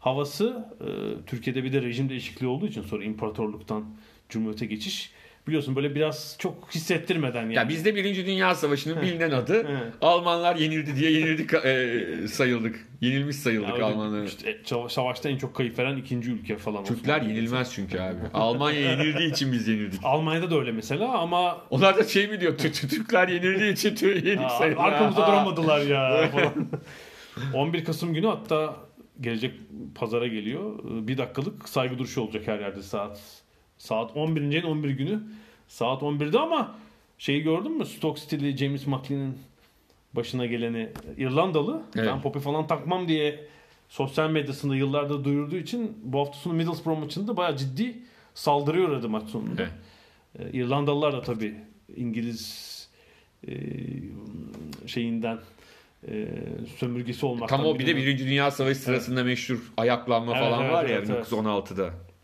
[0.00, 0.88] havası e,
[1.26, 3.84] Türkiye'de bir de rejim değişikliği olduğu için sonra imparatorluktan
[4.28, 5.12] cumhuriyete geçiş.
[5.48, 7.54] Biliyorsun böyle biraz çok hissettirmeden yani.
[7.54, 9.66] Ya bizde Birinci Dünya Savaşı'nın bilinen adı.
[10.00, 12.88] Almanlar yenildi diye yenildik e, sayıldık.
[13.00, 14.24] Yenilmiş sayıldık öyle Almanları.
[14.26, 16.84] işte, sava- savaşta en çok kayıp veren ikinci ülke falan.
[16.84, 18.16] Türkler yenilmez çünkü abi.
[18.34, 20.00] Almanya yenildiği için biz yenildik.
[20.04, 22.52] Almanya'da da öyle mesela ama Onlar da şey mi diyor?
[22.58, 23.90] Tü- tü- Türkler yenildiği için
[24.42, 24.76] Ya, sayılır.
[24.76, 26.52] arkamızda duramadılar ya falan.
[27.54, 28.76] 11 Kasım günü hatta
[29.20, 29.54] gelecek
[29.94, 30.78] pazara geliyor.
[30.84, 33.20] Bir dakikalık saygı duruşu olacak her yerde saat
[33.78, 34.50] saat 11.
[34.50, 35.20] ayın 11 günü
[35.68, 36.74] saat 11'de ama
[37.18, 37.86] şeyi gördün mü?
[37.86, 39.38] Stoke City'li James McLean'in
[40.12, 41.82] başına geleni İrlandalı.
[41.96, 42.08] Evet.
[42.08, 43.44] Ben popi falan takmam diye
[43.88, 47.98] sosyal medyasında yıllardır duyurduğu için bu hafta sonu Middlesbrough maçında bayağı ciddi
[48.34, 49.62] saldırıya uğradı maç sonunda.
[49.62, 49.72] Evet.
[50.54, 51.54] Ee, İrlandalılar da tabii
[51.96, 52.68] İngiliz
[53.48, 53.52] e,
[54.86, 55.38] şeyinden
[56.08, 56.28] e,
[56.76, 57.56] sömürgesi olmaktan.
[57.56, 60.98] Tam o bir de Birinci Dünya Savaşı sırasında meşhur ayaklanma Evet, falan evet, var ya
[60.98, 61.26] evet, evet.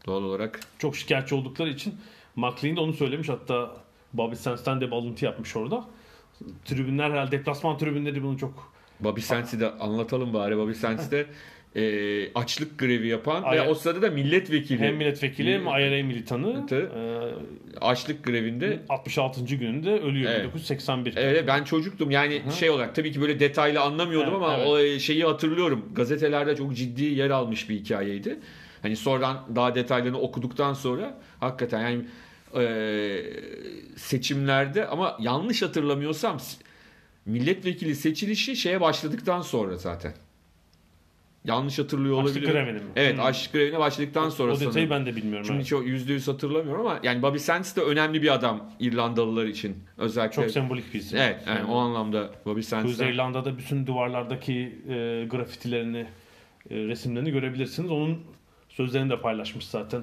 [0.04, 0.60] 1916'da doğal olarak.
[0.78, 1.94] çok şikayetçi oldukları için
[2.36, 3.28] McLean de onu söylemiş.
[3.28, 3.70] Hatta
[4.12, 5.84] Bobby Sands'ten de bir alıntı yapmış orada.
[6.64, 10.56] Tribünler herhalde deplasman tribünleri bunu çok Bobby Sands'i de anlatalım bari.
[10.56, 11.26] Bobby Sands de
[11.76, 14.78] e, açlık grevi yapan ve Ay- o sırada da milletvekili.
[14.78, 15.62] hem milletvekili hem.
[15.66, 16.66] IRA militanı.
[16.72, 16.86] Ee,
[17.80, 19.44] açlık grevinde 66.
[19.56, 20.44] gününde ölüyor Evet.
[20.44, 21.14] 1981.
[21.16, 24.66] Evet ben çocuktum yani şey olarak tabii ki böyle detaylı anlamıyordum Evet, ama evet.
[24.68, 25.84] o e, şeyi hatırlıyorum.
[25.94, 28.38] Gazetelerde çok ciddi yer almış bir hikayeydi.
[28.84, 32.04] Hani sonradan daha detaylarını okuduktan sonra hakikaten yani
[32.56, 32.64] e,
[33.96, 36.38] seçimlerde ama yanlış hatırlamıyorsam
[37.26, 40.12] milletvekili seçilişi şeye başladıktan sonra zaten.
[41.44, 42.52] Yanlış hatırlıyor Açlık olabilirim.
[42.52, 42.84] grevine mi?
[42.96, 43.24] Evet, Hmm.
[43.24, 44.90] açlık grevine başladıktan sonra o detayı sanırım.
[44.90, 45.44] ben de bilmiyorum.
[45.44, 45.66] Şimdi evet.
[45.66, 50.34] çok yüzde yüz hatırlamıyorum ama yani Bobby Sands de önemli bir adam İrlandalılar için özellikle.
[50.42, 51.18] Çok sembolik bir isim.
[51.18, 52.86] Evet, yani Yani o anlamda Bobby Sands.
[52.86, 56.06] Kuzey İrlanda'da bütün duvarlardaki e, grafitilerini,
[56.70, 57.90] e, resimlerini görebilirsiniz.
[57.90, 58.20] Onun
[58.76, 60.02] sözlerini de paylaşmış zaten.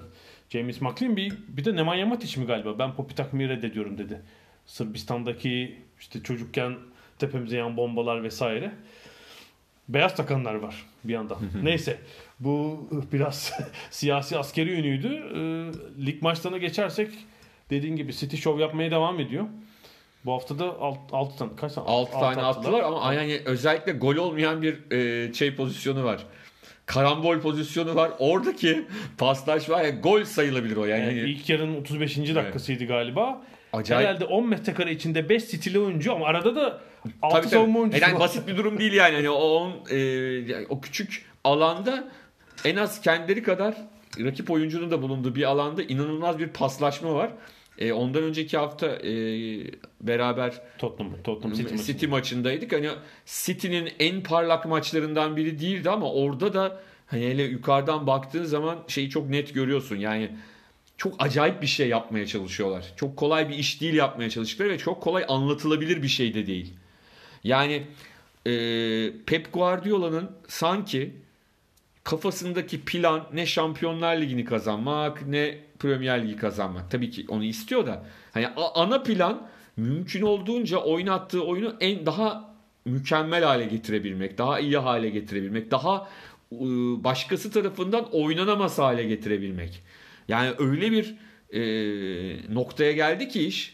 [0.50, 2.80] James McLean bir, bir de Nemanja Matic mi galiba?
[2.80, 4.22] Ben Popi takmayı reddediyorum dedi.
[4.66, 6.76] Sırbistan'daki işte çocukken
[7.20, 8.72] tepemize yan bombalar vesaire.
[9.90, 11.38] Beyaz takanlar var bir yandan.
[11.64, 12.00] Neyse
[12.40, 13.54] bu biraz
[13.92, 15.08] siyasi askeri yönüydü.
[15.08, 15.42] E,
[16.06, 17.10] lig maçlarına geçersek
[17.70, 19.46] dediğin gibi City Show yapmaya devam ediyor.
[20.26, 20.80] Bu hafta da
[21.12, 21.88] 6 tane kaç tane?
[21.88, 26.26] 6 Altı tane attılar ama yani özellikle gol olmayan bir e, şey pozisyonu var.
[26.94, 28.12] Karambol pozisyonu var.
[28.20, 28.86] Oradaki
[29.18, 31.04] paslaşma var ya gol sayılabilir o yani.
[31.04, 32.18] Yani ilk yarının 35.
[32.18, 33.42] dakikasıydı galiba.
[33.74, 34.08] acayip.
[34.08, 36.80] Herhalde 10 metrekare içinde 5 stili oyuncu ama arada da 6
[37.22, 37.48] Tabii, tabii.
[37.48, 39.16] savunma oyuncusu Yani basit bir durum değil yani.
[39.16, 42.10] Hani o on, e, yani o küçük alanda
[42.66, 43.76] en az kendileri kadar
[44.20, 47.32] rakip oyuncunun da bulunduğu bir alanda inanılmaz bir paslaşma var.
[47.82, 49.12] E, ondan önceki hafta e,
[50.02, 52.10] beraber Tottenham, Tottenham City, City, maçı.
[52.10, 52.74] maçındaydık.
[52.74, 52.90] Hani
[53.26, 59.10] City'nin en parlak maçlarından biri değildi ama orada da hani hele yukarıdan baktığın zaman şeyi
[59.10, 59.96] çok net görüyorsun.
[59.96, 60.32] Yani
[60.98, 62.94] çok acayip bir şey yapmaya çalışıyorlar.
[62.96, 66.74] Çok kolay bir iş değil yapmaya çalıştıkları ve çok kolay anlatılabilir bir şey de değil.
[67.44, 67.84] Yani
[68.46, 68.52] e,
[69.26, 71.12] Pep Guardiola'nın sanki
[72.04, 76.92] kafasındaki plan ne Şampiyonlar Ligi'ni kazanmak ne Premier Ligi kazanmak.
[76.92, 83.44] Tabii ki onu istiyor da hani ana plan mümkün olduğunca oynattığı oyunu en daha mükemmel
[83.44, 86.10] hale getirebilmek, daha iyi hale getirebilmek, daha
[86.52, 86.58] e,
[87.04, 89.84] başkası tarafından oynanamaz hale getirebilmek.
[90.28, 91.16] Yani öyle bir
[91.54, 91.62] e,
[92.54, 93.74] noktaya geldi ki iş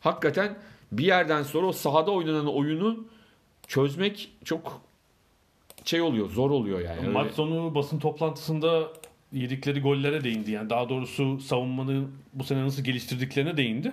[0.00, 0.58] hakikaten
[0.92, 3.06] bir yerden sonra o sahada oynanan oyunu
[3.66, 4.85] çözmek çok
[5.86, 7.08] şey oluyor, zor oluyor yani.
[7.08, 8.88] Maç sonu basın toplantısında
[9.32, 10.50] yedikleri gollere değindi.
[10.50, 13.92] Yani daha doğrusu savunmanı bu sene nasıl geliştirdiklerine değindi.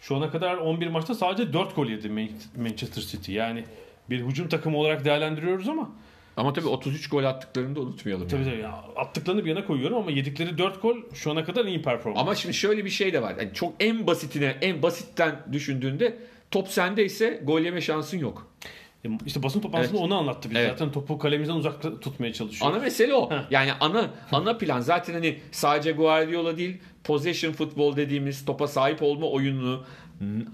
[0.00, 3.32] Şu ana kadar 11 maçta sadece 4 gol yedi Man- Manchester City.
[3.32, 3.64] Yani
[4.10, 5.90] bir hücum takımı olarak değerlendiriyoruz ama
[6.36, 8.28] Ama tabii 33 gol attıklarını da unutmayalım.
[8.28, 8.50] tabii yani.
[8.50, 12.20] tabii ya, attıklarını bir yana koyuyorum ama yedikleri 4 gol şu ana kadar iyi performans.
[12.22, 13.34] Ama şimdi şöyle bir şey de var.
[13.38, 16.18] Yani çok en basitine, en basitten düşündüğünde
[16.50, 18.46] top sende ise gol yeme şansın yok.
[19.04, 20.06] E, İşte basın toplantısında Evet.
[20.06, 20.60] onu anlattı bize.
[20.60, 20.70] Evet.
[20.70, 22.70] Zaten topu kalemizden uzakta tutmaya çalışıyor.
[22.72, 23.30] Ana mesele o.
[23.30, 23.36] Heh.
[23.50, 29.26] Yani ana ana plan zaten hani sadece Guardiola değil, possession futbol dediğimiz topa sahip olma
[29.26, 29.84] oyununu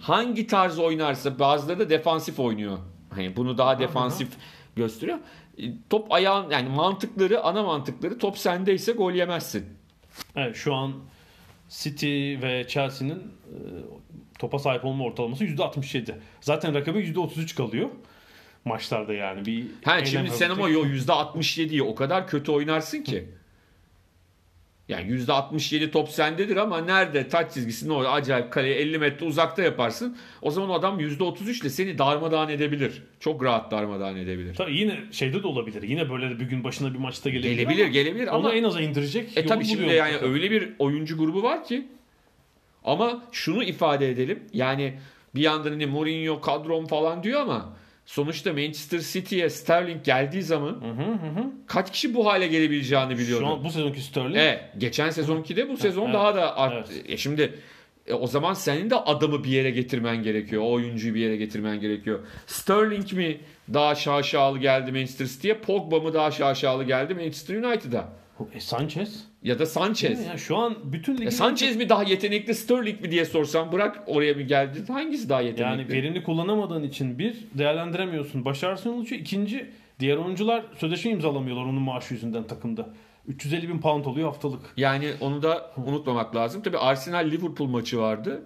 [0.01, 2.79] hangi tarz oynarsa bazıları da defansif oynuyor.
[3.11, 4.29] Hani bunu daha defansif
[4.77, 5.19] gösteriyor.
[5.59, 9.67] E, Top ayağın yani mantıkları, ana mantıkları top sendeyse gol yemezsin.
[10.37, 10.93] Evet, şu an
[11.69, 13.57] City ve Chelsea'nin e,
[14.39, 16.15] topa sahip olma ortalaması %67.
[16.41, 17.89] Zaten rakibe %33 kalıyor
[18.67, 19.47] maçlarda yani.
[19.47, 23.29] Bir Ha şimdi sen ama yo %67'yi o kadar kötü oynarsın ki.
[24.89, 30.17] Yani %67 top sendedir ama nerede taç çizgisinin orada acayip kaleye 50 metre uzakta yaparsın.
[30.43, 33.03] O zaman o adam %33 ile seni darmadağın edebilir.
[33.21, 34.55] Çok rahat darmadağın edebilir.
[34.55, 35.83] Tabii yine şeyde de olabilir.
[35.83, 37.57] Yine böyle bir gün başına bir maçta gelebilir.
[37.57, 39.37] Gelebilir ama gelebilir Onu ama en aza indirecek.
[39.39, 40.33] e tabii şimdi yani mutlaka.
[40.33, 41.87] öyle bir oyuncu grubu var ki
[42.85, 44.41] ama şunu ifade edelim.
[44.53, 44.99] Yani
[45.35, 47.77] bir yandan hani Mourinho kadrom falan diyor ama
[48.07, 53.45] sonuçta Manchester City'ye Sterling geldiği zaman Hı hı hı kaç kişi bu hale gelebileceğini biliyordu.
[53.45, 56.93] Şu an bu sezonki Sterling Evet, geçen sezonki de bu sezon Evet, daha da arttı.
[56.95, 57.11] evet.
[57.11, 57.55] E şimdi
[58.07, 60.63] e, o zaman senin de adamı bir yere getirmen gerekiyor.
[60.63, 62.19] O oyuncuyu bir yere getirmen gerekiyor.
[62.47, 63.41] Sterling mi
[63.75, 65.59] daha şaşalı geldi Manchester City'ye?
[65.59, 68.09] Pogba mı daha şaşalı geldi Manchester United'a?
[68.55, 69.25] e, Sanchez.
[69.47, 70.27] Ya da Sanchez.
[70.27, 74.35] Yani şu an bütün ligin Sanchez mi daha yetenekli Sterling mi diye sorsam bırak oraya
[74.35, 74.79] mı geldi?
[74.89, 75.81] Hangisi daha yetenekli?
[75.81, 78.45] Yani verimli kullanamadığın için bir değerlendiremiyorsun.
[78.45, 79.21] Başarısın oluşuyor.
[79.21, 82.89] İkinci diğer oyuncular sözleşme imzalamıyorlar onun maaşı yüzünden takımda.
[83.27, 84.61] 350 bin pound oluyor haftalık.
[84.77, 86.63] Yani onu da unutmamak lazım.
[86.63, 88.43] Tabii Arsenal Liverpool maçı vardı.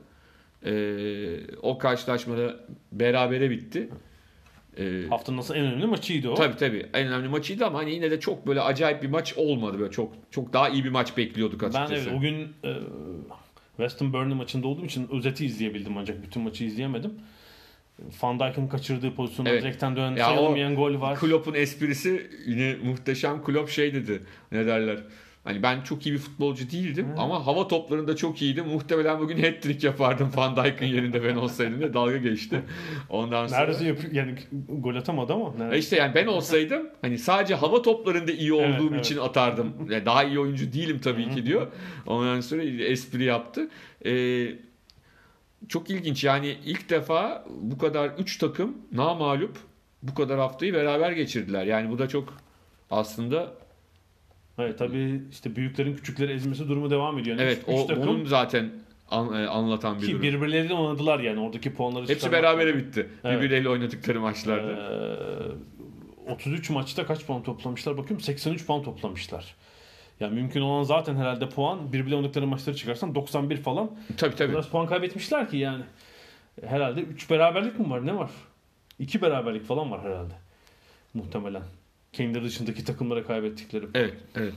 [0.65, 2.57] Ee, o karşılaşmada
[2.93, 3.89] berabere bitti.
[4.79, 6.35] Ee, Haftanın nasıl en önemli maçıydı o.
[6.35, 9.79] Tabii tabii en önemli maçıydı ama hani yine de çok böyle acayip bir maç olmadı
[9.79, 11.95] böyle çok çok daha iyi bir maç bekliyorduk Ben açıkçası.
[11.95, 12.75] evet o gün e,
[13.77, 17.15] West Ham Burnley maçında olduğum için özeti izleyebildim ancak bütün maçı izleyemedim.
[18.23, 19.63] Van Dijk'ın kaçırdığı pozisyonda Evet.
[19.63, 21.19] direkten dönen sayılmayan gol var.
[21.19, 23.45] Klopp'un esprisi yine muhteşem.
[23.45, 24.23] Klopp şey dedi.
[24.53, 24.99] Ne derler?
[25.45, 28.67] Hani ben çok iyi bir futbolcu değildim ama hava toplarında çok iyiydim.
[28.67, 32.63] Muhtemelen bugün hat-trick yapardım Van Dijk'ın yerinde ben olsaydım diye dalga geçti.
[33.09, 34.35] Ondan sonra Neredeyse yapıyor, yani
[34.69, 35.45] gol atamadı ama.
[35.49, 35.79] E neredeyse.
[35.79, 39.07] İşte yani ben olsaydım hani sadece hava toplarında iyi Evet, olduğum evet.
[39.07, 39.73] için atardım.
[39.91, 41.67] Yani daha iyi oyuncu değilim tabii ki diyor.
[42.07, 43.69] Ondan sonra espri yaptı.
[44.07, 44.47] Ee,
[45.69, 49.57] çok ilginç yani ilk defa bu kadar 3 takım namağlup
[50.03, 51.65] bu kadar haftayı beraber geçirdiler.
[51.65, 52.35] Yani bu da çok
[52.91, 53.60] aslında
[54.61, 57.37] Evet tabii işte büyüklerin küçükleri ezmesi durumu devam ediyor.
[57.39, 58.71] Yani evet üç- üç o takım onun zaten
[59.11, 60.23] an- e, anlatan bir ki durum.
[60.23, 63.09] birbirleriyle oynadılar yani oradaki puanları Hepsi berabere bitti.
[63.25, 63.37] Evet.
[63.39, 64.73] Birbirleriyle oynadıkları maçlarda.
[66.27, 69.55] Ee, 33 maçta kaç puan toplamışlar bakıyorum 83 puan toplamışlar.
[70.21, 73.91] Yani mümkün olan zaten herhalde puan birbirine oynadıkları maçları çıkarsan 91 falan.
[74.17, 74.53] tabii tabii.
[74.53, 75.85] Biraz puan kaybetmişler ki yani.
[76.67, 78.31] Herhalde 3 beraberlik mi var ne var?
[78.99, 80.35] 2 beraberlik falan var herhalde.
[81.15, 81.63] Muhtemelen.
[82.13, 83.85] Kendileri dışındaki takımlara kaybettikleri.
[83.95, 84.53] Evet, evet.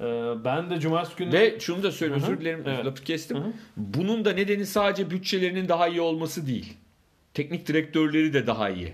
[0.00, 0.04] Ee,
[0.44, 2.30] ben de cumartesi günü Ve şunu da söyleyeyim Hı hı.
[2.32, 2.86] özür dilerim Evet.
[2.86, 3.36] lafı kestim.
[3.36, 3.52] Hı hı.
[3.76, 6.72] Bunun da nedeni sadece bütçelerinin daha iyi olması değil.
[7.34, 8.92] Teknik direktörleri de daha iyi.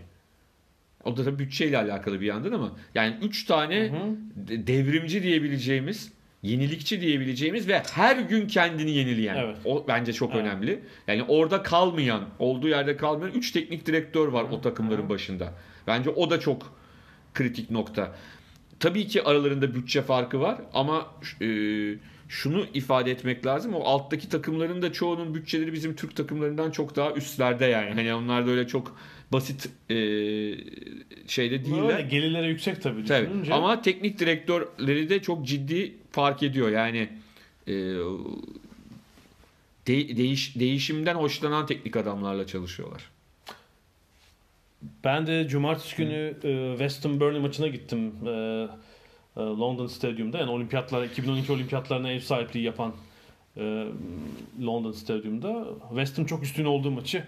[1.04, 4.48] O da tabii bütçeyle alakalı bir yandan ama yani 3 tane Hı hı.
[4.48, 9.36] de- devrimci diyebileceğimiz, yenilikçi diyebileceğimiz ve her gün kendini yenileyen.
[9.36, 9.56] Evet.
[9.64, 10.42] O bence çok Evet.
[10.42, 10.80] önemli.
[11.06, 15.52] Yani orada kalmayan, olduğu yerde kalmayan 3 teknik direktör var o takımların başında.
[15.86, 16.77] Bence o da çok
[17.38, 18.16] kritik nokta.
[18.80, 21.06] Tabii ki aralarında bütçe farkı var ama
[21.42, 21.48] e,
[22.28, 23.74] şunu ifade etmek lazım.
[23.74, 27.94] O alttaki takımların da çoğunun bütçeleri bizim Türk takımlarından çok daha üstlerde yani.
[27.94, 28.98] Hani onlar da öyle çok
[29.32, 29.94] basit e,
[31.26, 31.96] şeyde değiller.
[31.96, 33.52] Öyle, gelirleri yüksek tabii Tabii.
[33.52, 36.70] Ama teknik direktörleri de çok ciddi fark ediyor.
[36.70, 37.08] Yani
[37.66, 37.72] e,
[39.86, 43.10] de- değiş, değişimden hoşlanan teknik adamlarla çalışıyorlar.
[44.82, 48.14] Ben de cumartesi günü e, West Ham Burnley maçına gittim.
[48.26, 48.30] E,
[49.36, 50.38] e, London Stadyum'da.
[50.38, 52.94] Yani olimpiyatlar 2012 olimpiyatlarına ev sahipliği yapan
[53.56, 53.86] e,
[54.62, 55.64] London Stadyum'da.
[55.88, 57.24] West Ham çok üstün olduğu maçı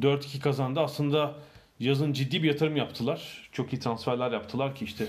[0.00, 0.80] 4-2 kazandı.
[0.80, 1.34] Aslında
[1.80, 3.48] yazın ciddi bir yatırım yaptılar.
[3.52, 5.06] Çok iyi transferler yaptılar ki işte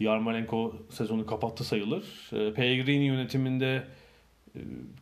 [0.00, 2.04] Yarmolenko sezonu kapattı sayılır.
[2.32, 3.84] E, Pellegrini yönetiminde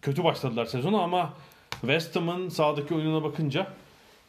[0.02, 1.34] kötü başladılar sezonu ama
[1.70, 3.66] West Ham'ın sahadaki oyununa bakınca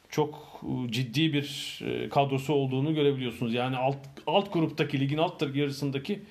[0.10, 3.54] çok e, ciddi bir e, kadrosu olduğunu görebiliyorsunuz.
[3.54, 6.22] Yani alt alt gruptaki ligin alt yarısındaki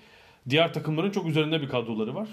[0.51, 2.29] diğer takımların çok üzerinde bir kadroları var.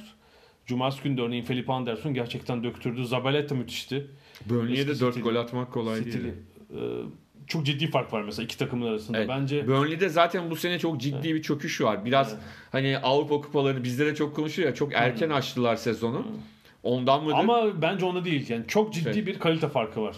[0.65, 3.05] Cumartesi günü de örneğin Felipe Anderson gerçekten döktürdü.
[3.05, 4.07] Zabaleta müthişti.
[4.45, 6.23] Burnley'e de Eski 4 City'li- gol atmak kolay City'li.
[6.23, 6.33] değil.
[6.73, 6.77] Ee,
[7.47, 9.17] çok ciddi fark var mesela iki takımın arasında.
[9.17, 9.29] Evet.
[9.29, 12.05] Bence Burnley'de zaten bu sene çok ciddi bir çöküş var.
[12.05, 12.43] Biraz Evet.
[12.71, 16.27] hani Avrupa kupalarını bizde de çok konuşuyor ya çok erken açtılar sezonu.
[16.83, 17.35] Ondan mıdır?
[17.35, 18.49] ama bence onda değil.
[18.49, 19.25] Yani çok ciddi Evet.
[19.27, 20.15] bir kalite farkı var.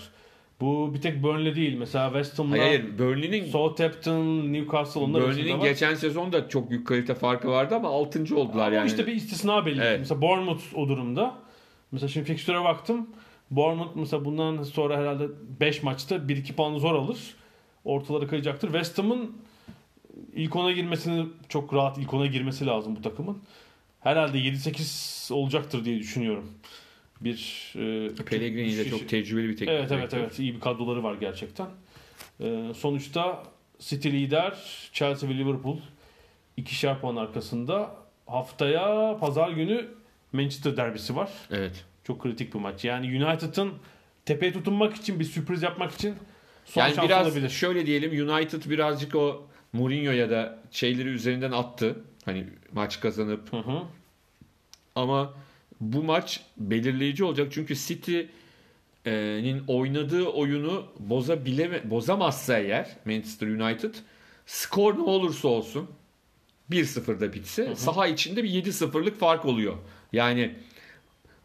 [0.63, 1.77] Bu bir tek Burnley değil.
[1.77, 5.67] Mesela West Ham'la Hayır, hayır Burnley'nin Southampton, Newcastle onlar Burnley'nin var.
[5.67, 8.35] geçen sezon da çok büyük kalite farkı vardı ama 6.
[8.35, 8.87] oldular Ama yani.
[8.87, 9.81] işte bir istisna belli.
[9.81, 9.99] Evet.
[9.99, 11.35] Mesela Bournemouth o durumda.
[11.91, 13.09] Mesela şimdi fikstüre baktım.
[13.51, 15.27] Bournemouth mesela bundan sonra herhalde
[15.59, 17.17] 5 maçta 1-2 puan zor alır.
[17.85, 18.67] Ortaları kayacaktır.
[18.67, 19.37] West Ham'ın
[20.33, 23.37] ilk ona girmesini çok rahat ilk ona girmesi lazım bu takımın.
[23.99, 26.51] Herhalde 7-8 olacaktır diye düşünüyorum.
[27.23, 30.19] Bir e, Pellegrini de çok tecrübeli bir teknik Evet evet direktör.
[30.19, 31.67] evet iyi bir kadroları var gerçekten.
[32.41, 33.43] Ee, sonuçta
[33.79, 34.57] City lider,
[34.93, 35.77] Chelsea ve Liverpool
[36.57, 37.95] ikişer puan arkasında.
[38.27, 39.87] Haftaya pazar günü
[40.33, 41.29] Manchester derbisi var.
[41.51, 41.85] Evet.
[42.03, 42.85] Çok kritik bir maç.
[42.85, 43.73] Yani United'ın
[44.25, 46.15] tepeye tutunmak için bir sürpriz yapmak için
[46.65, 47.49] son Yani şans biraz olabilir.
[47.49, 51.95] şöyle diyelim United birazcık o Mourinho'ya da şeyleri üzerinden attı.
[52.25, 53.79] Hani maç kazanıp Hı hı.
[54.95, 55.33] ama
[55.91, 63.95] bu maç belirleyici olacak çünkü City'nin oynadığı oyunu bozabileme bozamazsa eğer Manchester United
[64.45, 65.89] skor ne olursa olsun
[66.71, 69.77] 1-0'da bitse saha içinde bir 7-0'lık fark oluyor.
[70.13, 70.55] Yani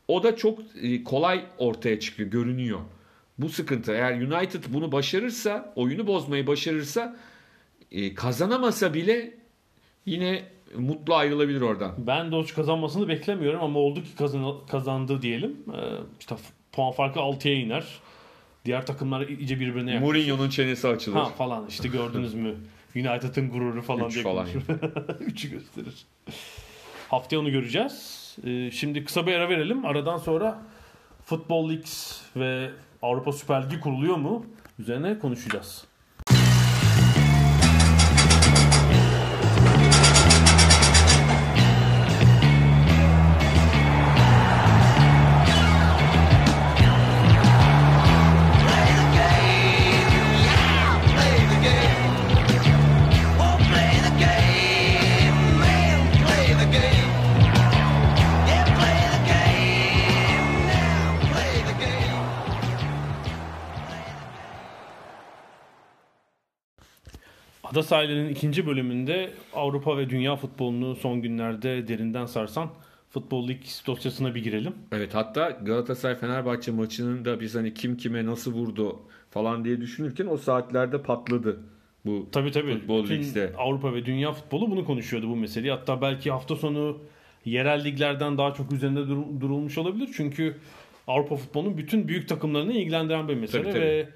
[0.08, 2.80] o da çok e, kolay ortaya çıkıyor, görünüyor.
[3.38, 3.92] Bu sıkıntı.
[3.92, 7.16] Eğer United bunu başarırsa, oyunu bozmayı başarırsa
[7.92, 9.34] e, kazanamasa bile
[10.06, 10.44] yine
[10.76, 11.92] mutlu ayrılabilir oradan.
[11.98, 15.56] Ben Doç kazanmasını beklemiyorum ama oldu ki kazan, kazandı diyelim.
[15.74, 15.80] Ee,
[16.20, 16.36] işte
[16.72, 17.84] puan farkı 6'ya iner.
[18.64, 20.14] Diğer takımlar iyice birbirine yaklaşır.
[20.14, 21.16] Mourinho'nun çenesi açılır.
[21.16, 22.54] Ha falan işte gördünüz mü?
[22.96, 24.46] United'ın gururu falan Üç diye falan.
[25.20, 26.06] Üçü gösterir.
[27.08, 28.36] Haftaya onu göreceğiz.
[28.44, 29.84] Ee, şimdi kısa bir ara verelim.
[29.84, 30.62] Aradan sonra
[31.24, 32.70] Football Leagues ve
[33.02, 34.46] Avrupa Süper Ligi kuruluyor mu?
[34.78, 35.84] Üzerine konuşacağız.
[67.88, 72.70] Sahilinin ikinci bölümünde Avrupa ve Dünya futbolunu son günlerde derinden sarsan
[73.10, 74.72] Football League dosyasına bir girelim.
[74.92, 80.26] Evet hatta Galatasaray Fenerbahçe maçının da biz hani kim kime nasıl vurdu falan diye düşünürken
[80.26, 81.60] o saatlerde patladı
[82.06, 82.72] bu Tabii tabii.
[82.78, 83.52] Futbol Bütün League'de.
[83.58, 85.72] Avrupa ve Dünya futbolu bunu konuşuyordu bu meseleyi.
[85.72, 86.98] Hatta belki hafta sonu
[87.44, 90.08] yerel liglerden daha çok üzerinde dur- durulmuş olabilir.
[90.16, 90.56] Çünkü
[91.06, 93.84] Avrupa futbolunun bütün büyük takımlarını ilgilendiren bir mesele Tabii, tabii.
[93.84, 94.08] ve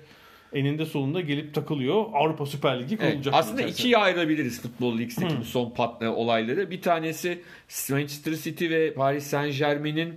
[0.55, 2.05] eninde sonunda gelip takılıyor.
[2.12, 3.35] Avrupa Süper Ligi Evet, kurulacak.
[3.35, 3.71] aslında mesela.
[3.71, 6.71] ikiye ayırabiliriz futbol ligdeki bu son pat e, olayları.
[6.71, 7.38] Bir tanesi
[7.91, 10.15] Manchester City ve Paris Saint Germain'in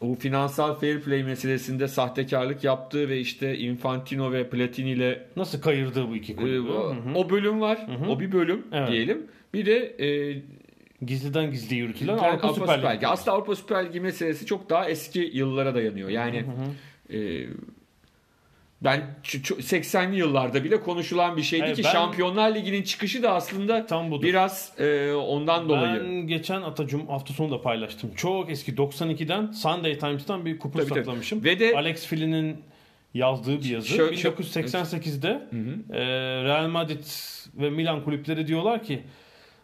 [0.00, 6.08] o finansal fair play meselesinde sahtekarlık yaptığı ve işte Infantino ve Platini ile Nasıl kayırdığı
[6.08, 6.68] bu iki e, kulübü.
[6.70, 7.14] o, Hı hı.
[7.14, 7.86] o bölüm var.
[8.08, 8.90] O bir bölüm Evet.
[8.90, 9.26] diyelim.
[9.54, 10.42] Bir de e,
[11.02, 12.96] Gizliden gizli yürütülen Avrupa, Avrupa, Süper Ligi.
[12.96, 13.06] Ligi.
[13.06, 16.08] Aslında Avrupa Süper Ligi meselesi çok daha eski yıllara dayanıyor.
[16.08, 16.44] Yani
[17.12, 17.46] e,
[18.84, 23.22] ben ç- ç- 80'li yıllarda bile konuşulan bir şeydi Evet, ki ben- Şampiyonlar Ligi'nin çıkışı
[23.22, 24.26] da aslında Tam budur.
[24.26, 26.00] biraz e, ondan dolayı.
[26.04, 28.10] Ben geçen Atacum hafta sonu da paylaştım.
[28.16, 30.88] Çok eski 92'den Sunday Times'tan bir kupon tabii.
[30.88, 31.44] saklamışım.
[31.44, 32.56] Ve de- Alex Fill'in
[33.14, 33.88] yazdığı bir yazı.
[33.96, 35.28] Şö- şö- 1988'de
[35.92, 36.00] e,
[36.44, 37.04] Real Madrid
[37.54, 39.02] ve Milan kulüpleri diyorlar ki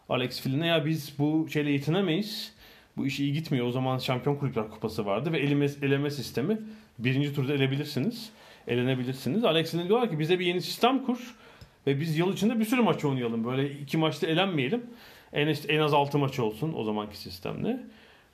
[0.09, 2.53] Alex Fill'ine ya biz bu şeyle yetinemeyiz.
[2.97, 3.67] Bu iş iyi gitmiyor.
[3.67, 6.59] O zaman Şampiyon Kulüpler Kupası vardı ve eleme, eleme sistemi.
[6.99, 8.31] Birinci turda elebilirsiniz.
[8.69, 9.45] Elenebilirsiniz.
[9.45, 11.35] Alex Fill'ine diyorlar ki bize bir yeni sistem kur
[11.87, 13.45] ve biz yıl içinde bir sürü maç oynayalım.
[13.45, 14.87] Böyle iki maçta elenmeyelim.
[15.33, 17.81] En, en az 6 maç olsun o zamanki sistemle.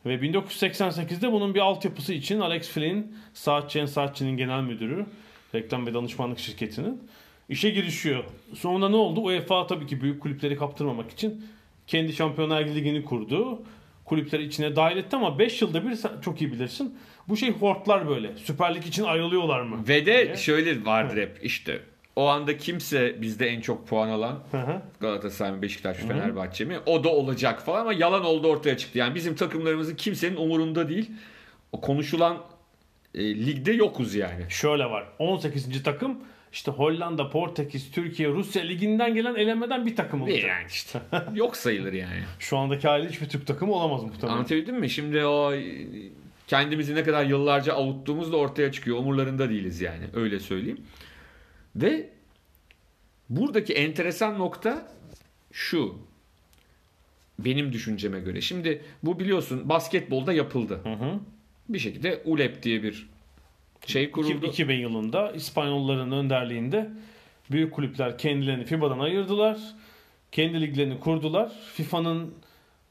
[0.06, 5.06] Ve 1988'de bunun bir altyapısı için Alex Flynn, Saatçı'nın Saatçı'nın genel müdürü,
[5.54, 7.02] reklam ve danışmanlık şirketinin
[7.48, 8.24] işe girişiyor.
[8.54, 9.20] Sonra ne oldu?
[9.20, 11.44] UEFA tabii ki büyük kulüpleri kaptırmamak için
[11.86, 13.62] kendi Şampiyonlar Ligi'ni kurdu.
[14.04, 16.98] Kulüpleri içine dahil etti ama 5 yılda bir çok iyi bilirsin.
[17.28, 18.36] Bu şey hortlar böyle.
[18.36, 19.76] Süper Lig için ayrılıyorlar mı?
[19.88, 20.36] Ve de diye.
[20.36, 21.80] şöyle vardır hep işte
[22.16, 24.38] o anda kimse bizde en çok puan alan.
[25.00, 28.98] Galatasaray mı Beşiktaş mı Fenerbahçe mi o da olacak falan ama yalan oldu ortaya çıktı.
[28.98, 31.10] Yani bizim takımlarımızın kimsenin umurunda değil.
[31.72, 32.38] O konuşulan
[33.14, 34.44] e, ligde yokuz yani.
[34.48, 35.04] Şöyle var.
[35.18, 35.82] 18.
[35.82, 36.18] takım
[36.52, 40.44] işte Hollanda, Portekiz, Türkiye, Rusya liginden gelen elemeden bir takım olacak.
[40.44, 41.00] Yani işte
[41.34, 42.22] yok sayılır yani.
[42.38, 44.36] Şu andaki hali hiçbir Türk takımı olamaz muhtemelen.
[44.36, 44.90] Anlatabildim mi?
[44.90, 45.60] Şimdi o e,
[46.48, 48.98] kendimizi ne kadar yıllarca avuttuğumuz da ortaya çıkıyor.
[48.98, 50.04] Umurlarında değiliz yani.
[50.14, 50.80] Öyle söyleyeyim.
[51.76, 52.10] Ve
[53.28, 54.92] buradaki enteresan nokta
[55.52, 55.98] şu.
[57.38, 58.40] Benim düşünceme göre.
[58.40, 60.80] Şimdi bu biliyorsun basketbolda yapıldı.
[60.82, 61.20] Hı hı.
[61.68, 63.08] Bir şekilde ULEP diye bir
[63.86, 64.46] Şey kuruldu.
[64.46, 66.90] 2000 yılında İspanyolların önderliğinde
[67.50, 69.58] büyük kulüpler kendilerini FIBA'dan ayırdılar.
[70.32, 71.52] Kendi liglerini kurdular.
[71.74, 72.34] FIFA'nın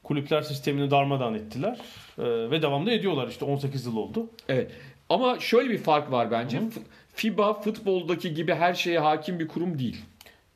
[0.08, 1.78] kulüpler sistemini darmadağın ettiler.
[2.18, 4.30] Ee, ve devamlı ediyorlar işte 18 yıl oldu.
[4.48, 4.70] Evet.
[5.08, 6.58] Ama şöyle bir fark var bence.
[6.58, 6.80] F-
[7.14, 9.96] FIBA futboldaki gibi her şeye hakim bir kurum değil.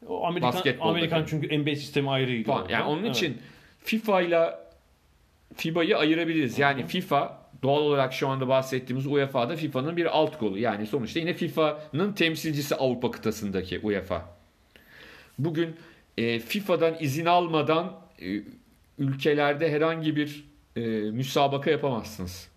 [0.09, 2.49] O Amerikan, Amerikan çünkü NBA sistemi ayrıydı.
[2.49, 2.69] Falan.
[2.69, 3.17] Yani onun Evet.
[3.17, 3.38] için
[3.85, 4.51] FIFA ile
[5.57, 6.59] FIBA'yı ayırabiliriz.
[6.59, 10.59] Yani FIFA doğal olarak şu anda bahsettiğimiz UEFA'da FIFA'nın bir alt kolu.
[10.59, 14.29] Yani sonuçta yine FIFA'nın temsilcisi Avrupa kıtasındaki UEFA.
[15.38, 15.77] Bugün
[16.19, 18.27] e, FIFA'dan izin almadan e,
[18.98, 20.44] ülkelerde herhangi bir
[20.76, 22.48] e, müsabaka yapamazsınız.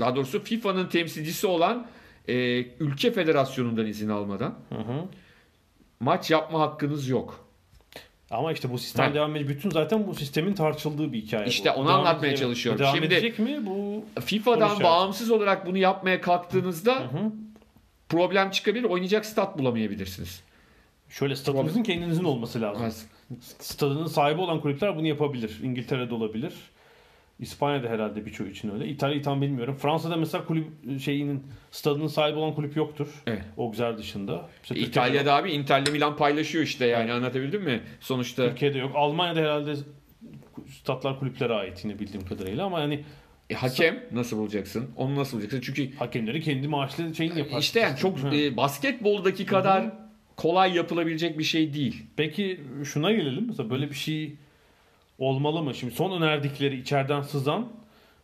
[0.00, 1.86] Daha doğrusu FIFA'nın temsilcisi olan
[2.28, 2.34] e,
[2.80, 5.04] ülke federasyonundan izin almadan Hı hı.
[6.00, 7.48] maç yapma hakkınız yok.
[8.30, 9.14] Ama işte bu sistem Ha.
[9.14, 9.56] devam edecek.
[9.56, 11.46] Bütün zaten bu sistemin tartışıldığı bir hikaye.
[11.46, 11.74] İşte bu.
[11.80, 12.78] onu Devam anlatmaya edecek- çalışıyorum.
[12.80, 13.66] Devam Şimdi- edecek mi?
[13.66, 14.82] Bu FIFA'dan Konuşacağız.
[14.92, 17.32] bağımsız olarak bunu yapmaya kalktığınızda Hı hı.
[18.08, 18.84] problem çıkabilir.
[18.84, 20.42] Oynayacak stat bulamayabilirsiniz.
[21.08, 22.96] şöyle stadınızın kendinizin olması lazım.
[23.40, 25.60] Stadının sahibi olan kulüpler bunu yapabilir.
[25.62, 26.52] İngiltere'de olabilir.
[27.40, 28.88] İspanya'da herhalde birçoğu için öyle.
[28.88, 29.76] İtalya'yı tam bilmiyorum.
[29.78, 30.66] Fransa'da mesela kulüp
[31.00, 33.08] şeyinin stadının sahibi olan kulüp yoktur.
[33.26, 33.42] Evet.
[33.58, 34.48] Auxerre dışında.
[34.62, 37.80] Türkiye'de, İtalya'da abi Inter'le Milan paylaşıyor işte yani anlatabildim mi?
[38.00, 38.92] Sonuçta Türkiye'de yok.
[38.94, 39.74] Almanya'da herhalde
[40.68, 43.04] statlar kulüplere ait yine bildiğim kadarıyla ama hani
[43.50, 44.90] e, hakem nasıl bulacaksın?
[44.96, 45.60] Onu nasıl bulacaksın?
[45.60, 47.58] Çünkü hakemleri kendi maaşlı şeyini yapar.
[47.58, 50.01] işte yani çok e, basketboldaki kadar
[50.36, 52.06] kolay yapılabilecek bir şey değil.
[52.16, 53.46] Peki şuna gelelim.
[53.48, 54.36] Mesela böyle bir şey
[55.18, 55.74] olmalı mı?
[55.74, 57.68] Şimdi son önerdikleri içeriden sızan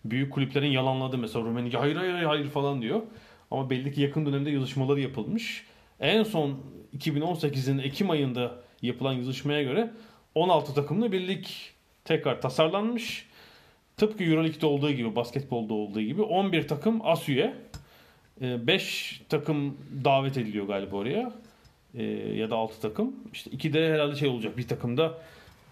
[0.05, 3.03] büyük kulüplerin yalanladığı mesela Rumeni hayır hayır hayır falan diyor.
[3.51, 5.65] Ama belli ki yakın dönemde yazışmaları yapılmış.
[6.01, 6.61] En son
[6.99, 9.91] 2018'in Ekim ayında yapılan yazışmaya göre
[10.35, 11.47] 16 takımlı bir lig
[12.05, 13.29] tekrar tasarlanmış.
[13.97, 17.55] Tıpkı Euroleague'de olduğu gibi, basketbolda olduğu gibi 11 takım as üye.
[18.41, 21.33] 5 takım davet ediliyor galiba oraya.
[21.95, 22.03] Ee,
[22.35, 23.15] ya da 6 takım.
[23.33, 24.59] İşte iki de herhalde şey olacak.
[24.59, 25.19] Bir takım da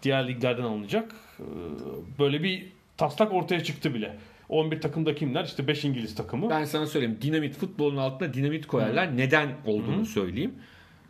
[0.03, 1.15] diğer liglerden alınacak.
[1.41, 1.43] Ee,
[2.19, 4.17] böyle bir taslak ortaya çıktı bile.
[4.49, 5.45] 11 takımda kimler?
[5.45, 6.51] İşte 5 İngiliz takımı.
[6.51, 9.17] Ben sana söyleyeyim dinamit futbolun altına dinamit koyarlar.
[9.17, 10.07] Neden olduğunu Hı.
[10.07, 10.55] söyleyeyim.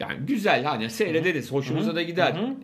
[0.00, 1.52] Yani güzel hani seyrederiz.
[1.52, 2.34] Hoşumuza da gider.
[2.34, 2.54] Hı hı.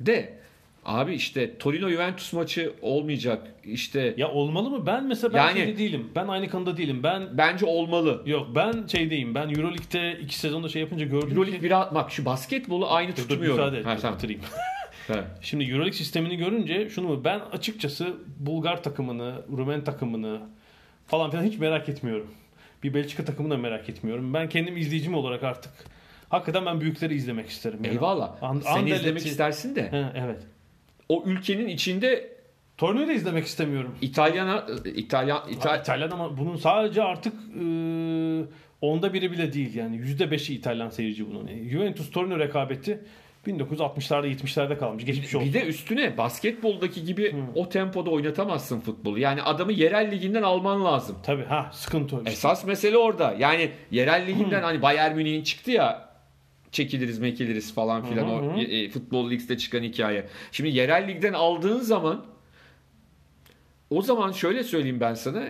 [0.00, 0.38] De
[0.86, 3.46] abi işte Torino Juventus maçı olmayacak.
[3.64, 4.86] İşte Ya olmalı mı?
[4.86, 6.10] Ben mesela ben Yani- şeyde değilim.
[6.14, 7.02] Ben aynı kanıda değilim.
[7.02, 8.22] Ben bence olmalı.
[8.26, 9.34] yok ben şeydeyim.
[9.34, 13.16] Ben Euroleague'de iki sezonda şey yapınca gördüm Euroleague ki biraz bak şu basketbolu aynı Dur,
[13.16, 13.56] dur, tutmuyorum.
[13.58, 14.18] müsaade et, Ha, dur, tamam.
[14.18, 14.40] bitireyim.
[15.40, 17.24] Şimdi Euroleague sistemini görünce şunu mu?
[17.24, 20.40] Ben açıkçası Bulgar takımını, Rumen takımını
[21.06, 22.26] falan filan hiç merak etmiyorum.
[22.82, 24.34] Bir Belçika takımını da merak etmiyorum.
[24.34, 25.72] Ben kendim izleyicim olarak artık
[26.28, 27.78] hakikaten ben büyükleri izlemek isterim.
[27.84, 27.94] Yani.
[27.94, 28.42] Eyvallah.
[28.42, 30.42] An- Sen Anderlet'i- izlemek istersin de He, evet.
[31.08, 32.36] O ülkenin içinde
[32.76, 33.94] Torino'yu da izlemek istemiyorum.
[34.00, 37.64] İtalyana İtalyan İtal İtalyan ama bunun sadece artık e,
[38.80, 41.46] onda biri bile değil yani yüzde beşi İtalyan seyirci bunun.
[41.46, 43.00] E, Juventus Torino rekabeti
[43.46, 45.04] 1960'larda 70'lerde kalmış.
[45.04, 45.48] Geçmiş olsun.
[45.48, 49.18] bir de üstüne basketboldaki gibi o tempoda oynatamazsın futbolu.
[49.18, 51.16] Yani adamı yerel liginden alman lazım.
[51.22, 52.18] Tabii ha sıkıntı o.
[52.18, 52.30] işte.
[52.30, 53.34] Esas mesele orada.
[53.38, 56.05] Yani yerel liginden hani Bayern Münih'in çıktı ya
[56.76, 60.26] çekiliriz mekiliriz falan filan Hı hı o e, futbol ligde çıkan hikaye.
[60.52, 62.26] Şimdi yerel ligden aldığın zaman
[63.90, 65.44] o zaman şöyle söyleyeyim ben sana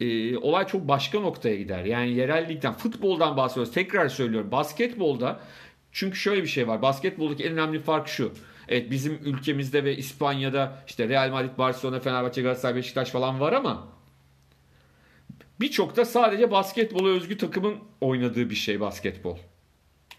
[0.00, 1.84] e, olay çok başka noktaya gider.
[1.84, 3.72] Yani yerel ligden futboldan bahsediyoruz.
[3.72, 4.50] Tekrar söylüyorum.
[4.52, 5.40] Basketbolda
[5.92, 6.82] çünkü şöyle bir şey var.
[6.82, 8.32] Basketboldaki en önemli fark şu.
[8.68, 13.88] Evet bizim ülkemizde ve İspanya'da işte Real Madrid, Barcelona, Fenerbahçe, Galatasaray, Beşiktaş falan var ama
[15.60, 19.36] birçok da sadece basketbola özgü takımın oynadığı bir şey basketbol.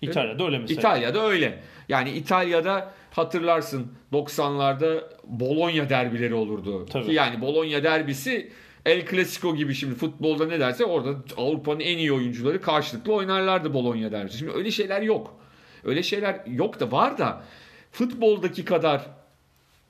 [0.01, 0.79] İtalya'da öyle mesela.
[0.79, 1.59] İtalya'da öyle.
[1.89, 6.85] Yani İtalya'da hatırlarsın 90'larda Bologna derbileri olurdu.
[6.85, 7.05] Tabii.
[7.05, 8.51] Ki yani Bologna derbisi
[8.85, 14.11] El Clasico gibi şimdi futbolda ne derse orada Avrupa'nın en iyi oyuncuları karşılıklı oynarlardı Bologna
[14.11, 14.37] derbisi.
[14.37, 15.35] Şimdi öyle şeyler yok.
[15.83, 17.43] Öyle şeyler yok da var da
[17.91, 19.01] futboldaki kadar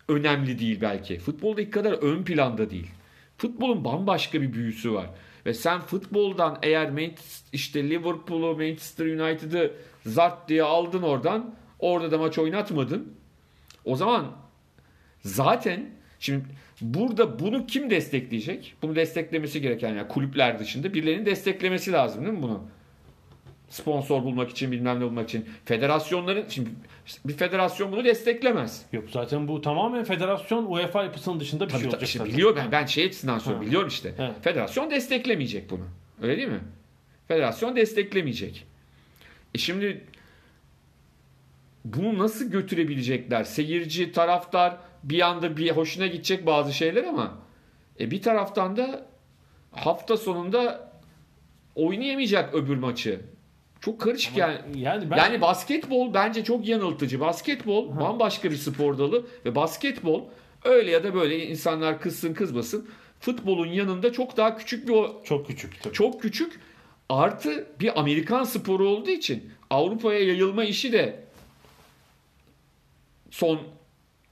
[0.07, 1.19] önemli değil belki.
[1.19, 2.91] Futboldaki kadar ön planda değil.
[3.37, 5.09] Futbolun bambaşka bir büyüsü var.
[5.45, 6.91] Ve sen futboldan eğer
[7.53, 9.73] işte Liverpool'u, Manchester United'ı
[10.05, 11.55] zart diye aldın oradan.
[11.79, 13.13] Orada da maç oynatmadın.
[13.85, 14.31] O zaman
[15.23, 15.89] zaten
[16.19, 16.45] şimdi
[16.81, 18.75] burada bunu kim destekleyecek?
[18.81, 22.63] Bunu desteklemesi gereken yani kulüpler dışında birilerinin desteklemesi lazım değil mi bunu?
[23.69, 25.45] Sponsor bulmak için bilmem ne bulmak için.
[25.65, 26.69] Federasyonların şimdi
[27.25, 28.85] bir federasyon bunu desteklemez.
[28.93, 32.33] Yok zaten bu tamamen federasyon UEFA yapısının dışında bir Tabii, şey olacak işte zaten.
[32.33, 33.67] biliyorum ben, ben şey açısından söylüyorum.
[33.67, 34.13] Biliyorum işte.
[34.19, 34.31] Evet.
[34.41, 35.83] Federasyon desteklemeyecek bunu.
[36.21, 36.59] Öyle değil mi?
[37.27, 38.65] Federasyon desteklemeyecek.
[39.55, 40.03] E şimdi
[41.85, 43.43] bunu nasıl götürebilecekler?
[43.43, 47.37] Seyirci, taraftar bir anda bir hoşuna gidecek bazı şeyler ama
[47.99, 49.05] e bir taraftan da
[49.71, 50.91] hafta sonunda
[51.75, 53.21] oynayamayacak öbür maçı.
[53.81, 54.57] Çok karışık yani.
[54.75, 57.19] Yani ben Yani basketbol bence çok yanıltıcı.
[57.19, 60.23] Basketbol bambaşka bir spor dalı ve basketbol
[60.63, 62.89] öyle ya da böyle insanlar kızsın kızmasın
[63.19, 65.93] futbolun yanında çok daha küçük bir o çok küçük tabii.
[65.93, 66.59] çok küçük
[67.11, 71.23] artı bir Amerikan sporu olduğu için Avrupa'ya yayılma işi de
[73.31, 73.61] son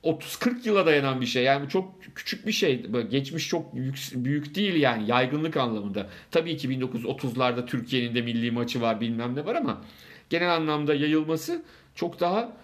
[0.03, 1.43] 30-40 yıla dayanan bir şey.
[1.43, 2.85] Yani çok küçük bir şey.
[3.11, 6.09] Geçmiş çok büyük, büyük değil yani yaygınlık anlamında.
[6.31, 9.81] Tabii ki 1930'larda Türkiye'nin de milli maçı var bilmem ne var ama
[10.29, 11.63] genel anlamda yayılması
[11.95, 12.57] çok daha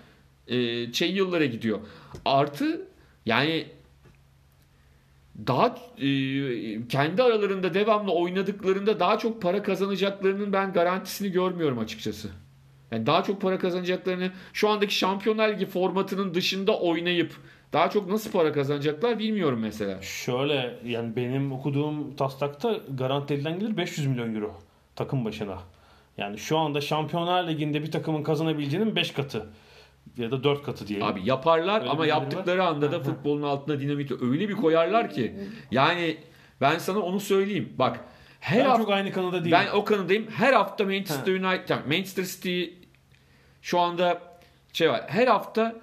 [0.47, 1.79] e, şey yıllara gidiyor.
[2.25, 2.87] Artı
[3.25, 3.67] yani
[5.47, 6.07] daha e,
[6.87, 12.29] kendi aralarında devamlı oynadıklarında daha çok para kazanacaklarının ben garantisini görmüyorum açıkçası.
[12.91, 17.35] Yani daha çok para kazanacaklarını şu andaki Şampiyonlar Ligi formatının dışında oynayıp
[17.73, 20.01] daha çok nasıl para kazanacaklar bilmiyorum mesela.
[20.01, 24.55] Şöyle yani benim okuduğum taslakta garanti edilen gelir 500 milyon euro
[24.95, 25.57] takım başına.
[26.17, 29.45] Yani şu anda Şampiyonlar Ligi'nde bir takımın kazanabileceğinin 5 katı
[30.17, 31.07] ya da 4 katı diyelim.
[31.07, 35.35] Abi yaparlar Öyle ama yaptıkları anda da futbolun altına dinamiti öyle bir koyarlar ki
[35.71, 36.17] yani
[36.61, 37.73] ben sana onu söyleyeyim.
[37.77, 37.99] Bak
[38.39, 39.51] her ben hafta çok aynı kanıda değilim.
[39.51, 40.27] Ben o kanadayım.
[40.31, 42.63] Her hafta Manchester United, yani Manchester City
[43.61, 44.21] şu anda
[44.73, 45.03] şey var.
[45.07, 45.75] Her hafta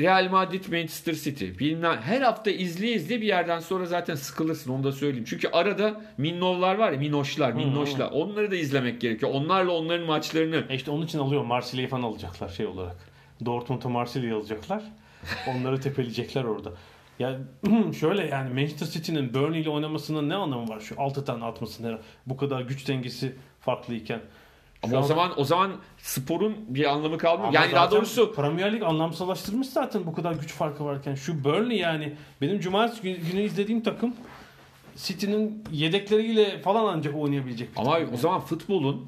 [0.00, 1.44] Real Madrid, Manchester City.
[1.58, 5.24] Bilmem her hafta izleye izleye bir yerden sonra zaten sıkılırsın onu da söyleyeyim.
[5.28, 8.10] Çünkü arada minnovlar var ya, minnoşlar, minnoşlar.
[8.10, 9.32] Onları da izlemek gerekiyor.
[9.34, 11.44] Onlarla onların maçlarını E işte onun için alıyor.
[11.44, 12.96] Marsilya'yı falan alacaklar şey olarak.
[13.44, 14.82] Dortmund'a Marsilya'yı alacaklar.
[15.48, 16.72] Onları tepeleyecekler orada.
[17.18, 17.38] Ya
[18.00, 20.80] şöyle yani Manchester City'nin Burnley ile oynamasının ne anlamı var?
[20.80, 24.20] Şu 6 tane atmasının bu kadar güç dengesi farklıyken.
[24.84, 27.48] Şu ama o anda- zaman o zaman sporun bir anlamı kalmıyor.
[27.48, 31.14] Ama Yani daha doğrusu Premier Lig anlamsallaştırmış zaten bu kadar güç farkı varken.
[31.14, 34.14] Şu Burnley yani benim cumartesi günü, günü izlediğim takım
[34.96, 38.16] City'nin yedekleriyle falan ancak oynayabilecek ama o yani.
[38.16, 39.06] zaman futbolun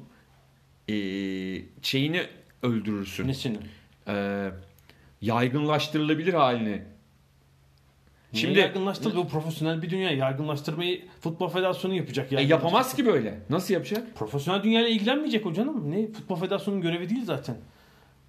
[0.87, 2.21] eee şeyini
[2.63, 3.27] öldürürsün.
[3.27, 3.57] Nesini?
[4.07, 4.49] e,
[5.21, 6.85] yaygınlaştırılabilir haline.
[8.33, 10.11] Şimdi Şimdi yaygınlaştırdı bu profesyonel bir dünya.
[10.11, 12.33] Yaygınlaştırmayı futbol federasyonu yapacak.
[12.33, 13.39] e, yapamaz ki böyle.
[13.49, 14.15] Nasıl yapacak?
[14.15, 15.91] Profesyonel dünyayla ilgilenmeyecek o canım.
[15.91, 16.11] Ne?
[16.11, 17.57] Futbol federasyonunun görevi değil zaten.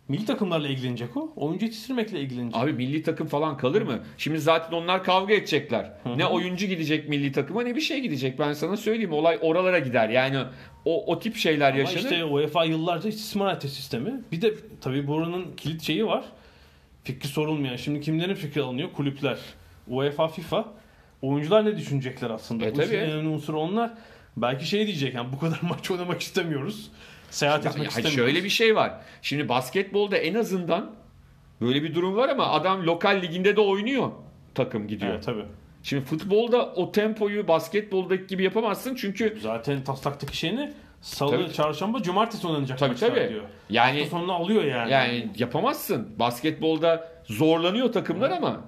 [0.08, 1.32] Milli takımlarla ilgilenecek o.
[1.36, 2.62] Oyuncu yetiştirmekle ilgilenecek.
[2.62, 3.98] Abi milli takım falan kalır mı?
[4.18, 5.92] Şimdi zaten onlar kavga edecekler.
[6.16, 8.38] Ne oyuncu gidecek milli takıma ne bir şey gidecek.
[8.38, 9.12] Ben sana söyleyeyim.
[9.12, 10.08] Olay oralara gider.
[10.08, 10.38] Yani
[10.84, 12.02] o o tip şeyler Ama yaşanır.
[12.04, 14.20] işte UEFA yıllarca istismar etti sistemi.
[14.32, 16.24] Bir de tabii buranın kilit şeyi var.
[17.04, 17.76] Fikri sorulmayan.
[17.76, 18.92] Şimdi kimlerin fikri alınıyor?
[18.92, 19.38] Kulüpler.
[19.88, 20.64] UEFA, FIFA.
[21.22, 22.64] Oyuncular ne düşünecekler aslında?
[22.66, 22.94] E, tabii.
[22.96, 23.90] en önemli unsuru onlar.
[24.36, 26.90] Belki şey diyecek yani bu kadar maç oynamak istemiyoruz.
[27.30, 28.16] Seyahat Ya- etmek ya istemiyoruz.
[28.16, 28.92] şöyle bir şey var.
[29.22, 30.90] Şimdi basketbolda en azından
[31.60, 34.10] böyle bir durum var ama adam lokal liginde de oynuyor.
[34.54, 35.12] Takım gidiyor.
[35.12, 35.44] Evet tabii.
[35.82, 41.52] Şimdi futbolda o tempoyu basketboldaki gibi yapamazsın çünkü Zaten taslaktaki şeyini salı, Tabii.
[41.52, 43.28] çarşamba, cumartesi oynanacak Tabii, maçlar tabii.
[43.28, 43.42] diyor.
[43.70, 44.92] yani Hafta sonunu alıyor yani.
[44.92, 46.08] Yani yapamazsın.
[46.18, 48.60] Basketbolda zorlanıyor takımlar ama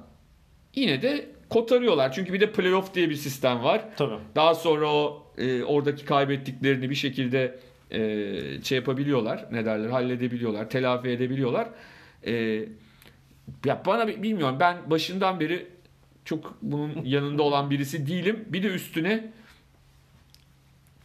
[0.74, 2.12] yine de kotarıyorlar.
[2.12, 3.84] Çünkü bir de playoff diye bir sistem var.
[3.96, 4.14] Tabii.
[4.36, 7.58] Daha sonra o e, oradaki kaybettiklerini bir şekilde
[7.90, 9.46] e, şey yapabiliyorlar.
[9.52, 9.88] Ne derler?
[9.88, 10.70] Halledebiliyorlar.
[10.70, 11.68] Telafi edebiliyorlar.
[12.26, 12.32] E,
[13.64, 14.56] ya bana bi- bilmiyorum.
[14.60, 15.66] Ben başından beri
[16.24, 18.44] çok bunun yanında olan birisi değilim.
[18.48, 19.32] Bir de üstüne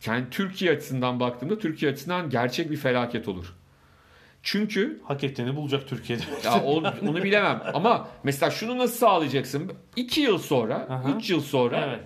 [0.05, 3.53] yani Türkiye açısından baktığımda Türkiye açısından gerçek bir felaket olur.
[4.43, 6.23] Çünkü Hak ettiğini bulacak Türkiye'de.
[6.45, 7.61] ya o- onu bilemem.
[7.73, 9.71] Ama mesela şunu nasıl sağlayacaksın?
[9.95, 11.09] 2 yıl sonra, Aha.
[11.17, 11.99] 3 yıl sonra evet.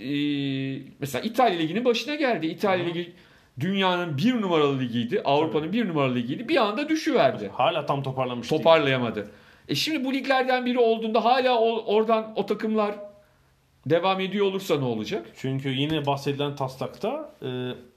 [0.00, 2.46] e, mesela İtalya Ligi'nin başına geldi.
[2.46, 3.12] İtalya Ligi
[3.60, 5.20] dünyanın bir numaralı ligiydi.
[5.24, 6.48] Avrupa'nın bir numaralı ligiydi.
[6.48, 7.48] Bir anda düşüverdi.
[7.54, 8.62] Hala tam toparlamış değil.
[8.62, 9.30] Toparlayamadı.
[9.68, 12.94] E şimdi bu liglerden biri olduğunda hala o- oradan o takımlar
[13.86, 15.26] devam ediyor olursa ne olacak?
[15.36, 17.48] Çünkü yine bahsedilen taslakta e,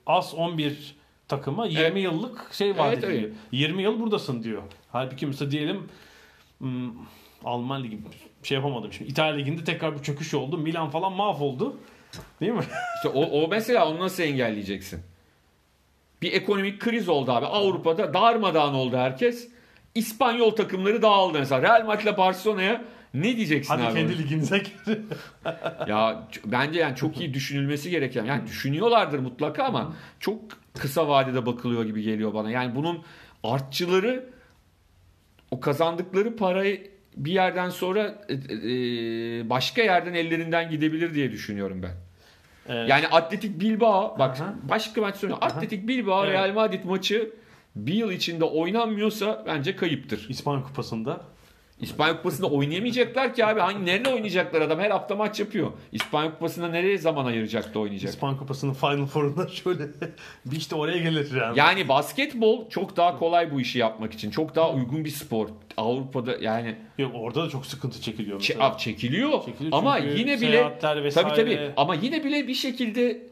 [0.07, 0.95] az 11
[1.29, 2.03] takıma 20 Evet.
[2.03, 3.21] yıllık şey vaat Evet, ediliyor.
[3.23, 3.35] evet.
[3.51, 4.61] 20 yıl buradasın diyor.
[4.91, 5.87] Halbuki mesela diyelim
[6.57, 6.91] hmm,
[7.45, 7.99] Alman Ligi
[8.43, 9.11] şey yapamadım şimdi.
[9.11, 10.57] İtalya Ligi'nde tekrar bir çöküş oldu.
[10.57, 11.77] Milan falan mahvoldu.
[12.41, 12.63] Değil mi?
[12.95, 15.01] İşte o, o mesela onu nasıl engelleyeceksin?
[16.21, 17.45] Bir ekonomik kriz oldu abi.
[17.45, 19.49] Avrupa'da darmadağın oldu herkes.
[19.95, 21.61] İspanyol takımları dağıldı mesela.
[21.61, 22.81] Real Madrid'le Barcelona'ya
[23.13, 23.93] ne diyeceksin Hadi abi?
[23.93, 25.09] kendi liginize girin.
[25.87, 28.25] Ya bence yani çok iyi düşünülmesi gereken.
[28.25, 30.41] Yani düşünüyorlardır mutlaka ama çok
[30.79, 32.51] kısa vadede bakılıyor gibi geliyor bana.
[32.51, 33.03] Yani bunun
[33.43, 34.29] artçıları
[35.51, 41.93] o kazandıkları parayı bir yerden sonra e, e, başka yerden ellerinden gidebilir diye düşünüyorum ben.
[42.69, 42.89] Evet.
[42.89, 44.55] Yani Atletik Bilbao bak Aha.
[44.63, 45.47] başka maç söylüyorum.
[45.47, 46.33] Atletik Bilbao Evet.
[46.33, 47.31] Real Madrid maçı
[47.75, 50.25] bir yıl içinde oynanmıyorsa bence kayıptır.
[50.29, 51.21] İspanya Kupası'nda
[51.81, 53.59] İspanya Kupası'nda oynayamayacaklar ki abi.
[53.59, 54.79] Hangi nerede oynayacaklar adam?
[54.79, 55.71] Her hafta maç yapıyor.
[55.91, 58.09] İspanya Kupası'nda nereye zaman ayıracak da oynayacak?
[58.13, 59.83] İspan Kupası'nın Final Four'unda şöyle
[60.45, 61.59] bir işte oraya gelir yani.
[61.59, 64.31] Yani basketbol çok daha kolay bu işi yapmak için.
[64.31, 65.47] Çok daha uygun bir spor.
[65.77, 68.65] Avrupa'da yani Yok orada da çok sıkıntı çekiliyor çe- mesela.
[68.65, 69.45] ab çekiliyor.
[69.45, 73.27] Çekiliyor ama yine bile tabii tabii ama yine bile bir şekilde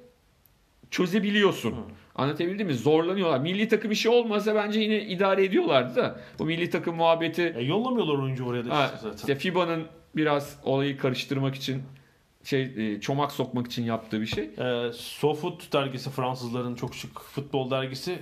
[0.91, 1.75] çözebiliyorsun.
[2.17, 2.73] Anlatabildim mi?
[2.73, 3.39] Zorlanıyorlar.
[3.39, 6.19] Milli takım işi olmasa bence yine idare ediyorlardı da.
[6.39, 9.17] Bu milli takım muhabbeti E, yollamıyorlar oyuncu oraya da Ha, zaten.
[9.17, 9.83] işte FIBA'nın
[10.15, 11.83] biraz olayı karıştırmak için
[12.43, 14.43] şey e, çomak sokmak için yaptığı bir şey.
[14.43, 18.19] E, SoFoot dergisi Fransızların çok şık futbol dergisi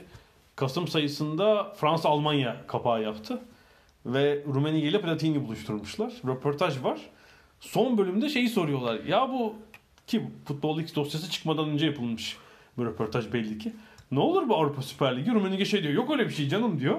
[0.55, 3.39] Kasım sayısında Fransa Almanya kapağı yaptı.
[4.05, 6.13] Ve Rumeniye ile Platini buluşturmuşlar.
[6.27, 6.99] Röportaj var.
[7.59, 8.99] Son bölümde şeyi soruyorlar.
[9.03, 9.55] Ya bu
[10.07, 12.37] ki Futbol X dosyası çıkmadan önce yapılmış
[12.77, 13.73] bu röportaj belli ki.
[14.11, 15.31] Ne olur bu Avrupa Süper Ligi?
[15.31, 15.93] Rummenigge şey diyor.
[15.93, 16.97] Yok öyle bir şey canım diyor.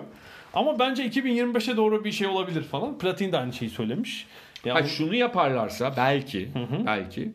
[0.54, 2.98] Ama bence 2025'e doğru bir şey olabilir falan.
[2.98, 4.26] Platini de aynı şeyi söylemiş.
[4.64, 6.86] Ya Ha, bu- şunu yaparlarsa belki hı.
[6.86, 7.32] belki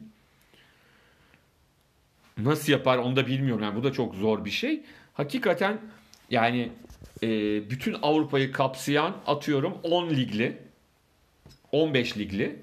[2.37, 3.63] nasıl yapar onu da bilmiyorum.
[3.63, 4.81] Yani bu da çok zor bir şey.
[5.13, 5.81] Hakikaten
[6.29, 6.69] yani
[7.23, 7.27] e,
[7.69, 10.57] bütün Avrupa'yı kapsayan atıyorum 10 ligli
[11.71, 12.55] 15 ligli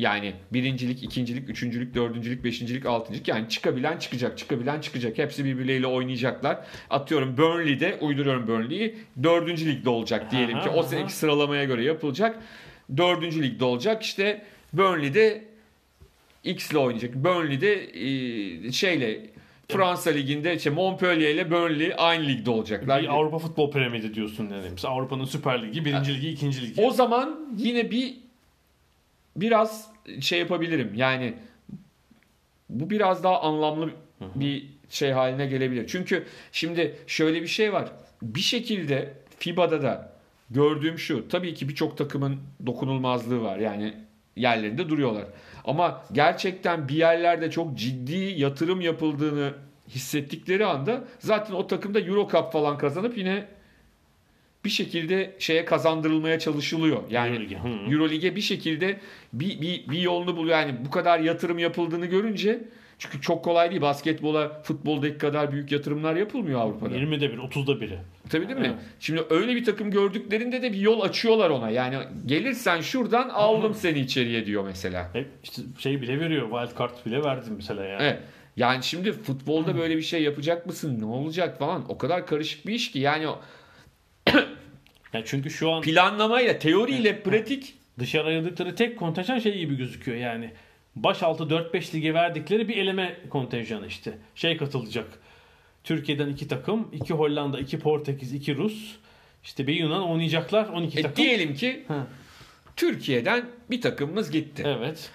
[0.00, 5.18] yani birincilik, ikincilik, üçüncülük, dördüncülük, beşincilik, altıncılık yani çıkabilen çıkacak, çıkabilen çıkacak.
[5.18, 6.58] Hepsi birbirleriyle oynayacaklar.
[6.90, 10.70] Atıyorum Burnley'de, uyduruyorum Burnley'i, dördüncü ligde olacak diyelim ki.
[10.70, 10.88] Aha, O aha.
[10.88, 12.38] seneki sıralamaya göre yapılacak.
[12.96, 14.02] Dördüncü ligde olacak.
[14.02, 15.44] İşte Burnley'de
[16.44, 17.14] X ile oynayacak.
[17.14, 17.72] Burnley'de
[18.68, 19.30] e, şeyle
[19.68, 23.02] Fransa liginde işte Montpellier ile Burnley aynı ligde olacaklar.
[23.02, 24.66] Bir Avrupa Futbol Premieri diyorsun yani.
[24.70, 26.82] Mesela Avrupa'nın Süper Ligi, birinci ligi, ikinci ligi.
[26.82, 28.14] O zaman yine bir
[29.36, 30.92] biraz şey yapabilirim.
[30.94, 31.34] Yani
[32.68, 33.90] bu biraz daha anlamlı
[34.34, 35.86] bir şey haline gelebilir.
[35.86, 37.92] Çünkü şimdi şöyle bir şey var.
[38.22, 40.12] Bir şekilde FIBA'da da
[40.50, 41.28] gördüğüm şu.
[41.28, 43.58] Tabii ki birçok takımın dokunulmazlığı var.
[43.58, 43.94] Yani
[44.36, 45.24] yerlerinde duruyorlar.
[45.64, 49.52] Ama gerçekten bir yerlerde çok ciddi yatırım yapıldığını
[49.88, 53.46] hissettikleri anda zaten o takımda Euro Cup falan kazanıp yine
[54.64, 57.02] bir şekilde şeye kazandırılmaya çalışılıyor.
[57.10, 57.92] Yani Euroleague.
[57.92, 59.00] Euroleague'e bir şekilde
[59.32, 60.58] bir, bir, bir yolunu buluyor.
[60.58, 62.60] Yani bu kadar yatırım yapıldığını görünce
[63.00, 63.82] çünkü çok kolay değil.
[63.82, 66.96] Basketbola, futboldaki kadar büyük yatırımlar yapılmıyor Avrupa'da.
[66.96, 67.98] 20'de bir, 30'da biri.
[68.30, 68.66] Tabii değil mi?
[68.66, 68.78] Evet.
[69.00, 71.70] Şimdi öyle bir takım gördüklerinde de bir yol açıyorlar ona.
[71.70, 71.96] Yani
[72.26, 75.10] gelirsen şuradan aldım seni içeriye diyor mesela.
[75.12, 76.50] Hep işte şey bile veriyor.
[76.50, 78.02] Wild card bile verdi mesela yani.
[78.02, 78.18] Evet.
[78.56, 81.00] Yani şimdi futbolda böyle bir şey yapacak mısın?
[81.00, 81.84] Ne olacak falan?
[81.88, 82.98] O kadar karışık bir iş ki.
[82.98, 83.26] Yani
[85.12, 90.50] Yani çünkü şu an planlamayla, teoriyle pratik dışarı ayırdıkları tek kontenjan şey gibi gözüküyor yani.
[90.96, 94.18] Baş altı 4-5 lige verdikleri bir eleme kontenjanı işte.
[94.34, 95.06] Şey katılacak.
[95.84, 98.96] Türkiye'den iki takım, iki Hollanda, iki Portekiz, iki Rus.
[99.44, 101.16] İşte bir Yunan oynayacaklar 12 E, takım.
[101.24, 102.06] diyelim ki Ha.
[102.76, 104.62] Türkiye'den bir takımımız gitti.
[104.66, 105.10] Evet.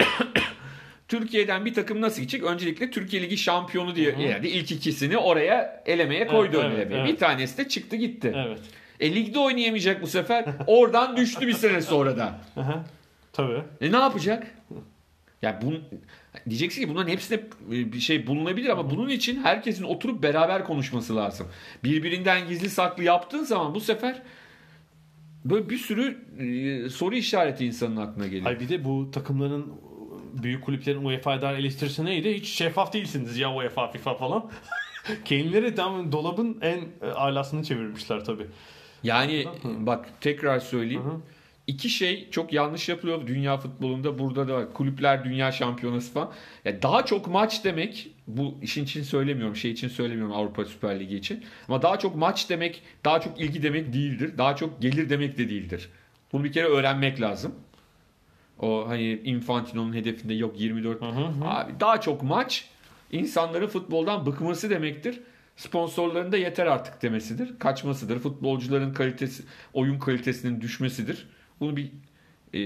[1.10, 2.42] Türkiye'den bir takım nasıl gidecek?
[2.42, 7.08] Öncelikle Türkiye Ligi şampiyonu diye yani ilk ikisini oraya elemeye koydu Evet, evet, evet.
[7.08, 8.32] Bir tanesi de çıktı gitti.
[8.36, 8.60] Evet.
[9.00, 10.44] E ligde oynayamayacak bu sefer.
[10.66, 12.38] Oradan düştü bir sene sonra da.
[12.56, 12.84] Aha.
[13.32, 13.62] Tabii.
[13.80, 14.46] E ne yapacak?
[15.42, 15.72] Ya bu
[16.48, 17.40] diyeceksin ki bunların hepsine
[17.72, 21.46] e, bir şey bulunabilir ama bunun için herkesin oturup beraber konuşması lazım.
[21.84, 24.22] Birbirinden gizli saklı yaptığın zaman bu sefer
[25.44, 28.44] böyle bir sürü e, soru işareti insanın aklına geliyor.
[28.44, 29.89] Hayır bir de bu takımların
[30.42, 32.34] büyük kulüplerin UEFA'ya dair eleştirisi neydi?
[32.34, 34.50] Hiç şeffaf değilsiniz ya UEFA, FIFA falan.
[35.24, 38.46] Kendileri tam dolabın en e, alasını çevirmişler tabii.
[39.02, 41.04] Yani bak tekrar söyleyeyim.
[41.04, 41.20] Hı.
[41.66, 44.18] İki şey çok yanlış yapılıyor dünya futbolunda.
[44.18, 44.72] Burada da var.
[44.72, 46.32] Kulüpler Dünya Şampiyonası falan.
[46.64, 49.56] Ya daha çok maç demek bu işin için söylemiyorum.
[49.56, 51.44] Şey için söylemiyorum Avrupa Süper Ligi için.
[51.68, 54.38] Ama daha çok maç demek, daha çok ilgi demek değildir.
[54.38, 55.88] Daha çok gelir demek de değildir.
[56.32, 57.54] Bunu bir kere öğrenmek lazım.
[58.60, 61.00] O hani Infantino'nun hedefinde yok 24.
[61.00, 61.44] Hı hı hı.
[61.44, 62.68] Abi daha çok maç
[63.12, 65.20] insanların futboldan bıkması demektir.
[65.56, 67.58] Sponsorların da yeter artık demesidir.
[67.58, 68.18] Kaçmasıdır.
[68.18, 69.42] Futbolcuların kalitesi,
[69.72, 71.28] oyun kalitesinin düşmesidir.
[71.60, 71.90] Bunu bir
[72.54, 72.58] e,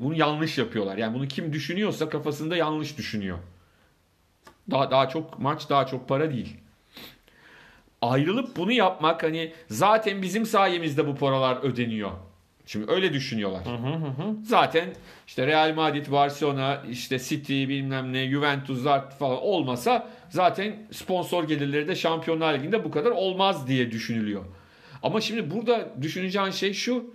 [0.00, 0.96] bunu yanlış yapıyorlar.
[0.96, 3.38] Yani bunu kim düşünüyorsa kafasında yanlış düşünüyor.
[4.70, 6.56] Daha daha çok maç, daha çok para değil.
[8.02, 12.10] Ayrılıp bunu yapmak hani zaten bizim sayemizde bu paralar ödeniyor.
[12.72, 13.66] Şimdi öyle düşünüyorlar.
[13.66, 14.36] Hı hı hı.
[14.44, 14.88] Zaten
[15.26, 21.88] işte Real Madrid, Barcelona, işte City bilmem ne, Juventus Zart falan olmasa zaten sponsor gelirleri
[21.88, 24.44] de Şampiyonlar Ligi'nde bu kadar olmaz diye düşünülüyor.
[25.02, 27.14] Ama şimdi burada düşüneceğin şey şu.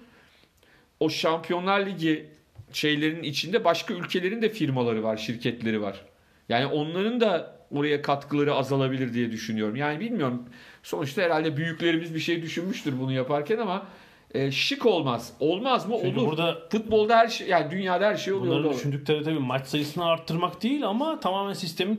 [0.99, 2.29] O Şampiyonlar Ligi
[2.73, 6.01] şeylerin içinde başka ülkelerin de firmaları var, şirketleri var.
[6.49, 9.75] Yani onların da oraya katkıları azalabilir diye düşünüyorum.
[9.75, 10.43] Yani bilmiyorum.
[10.83, 13.87] Sonuçta herhalde büyüklerimiz bir şey düşünmüştür bunu yaparken ama
[14.33, 15.33] e, şık olmaz.
[15.39, 15.95] Olmaz mı?
[16.01, 16.27] Çünkü Olur.
[16.29, 18.55] burada Futbolda her şey yani dünyada her şey oluyor.
[18.55, 21.97] bunların düşündükleri tabii maç sayısını arttırmak değil ama tamamen sistemi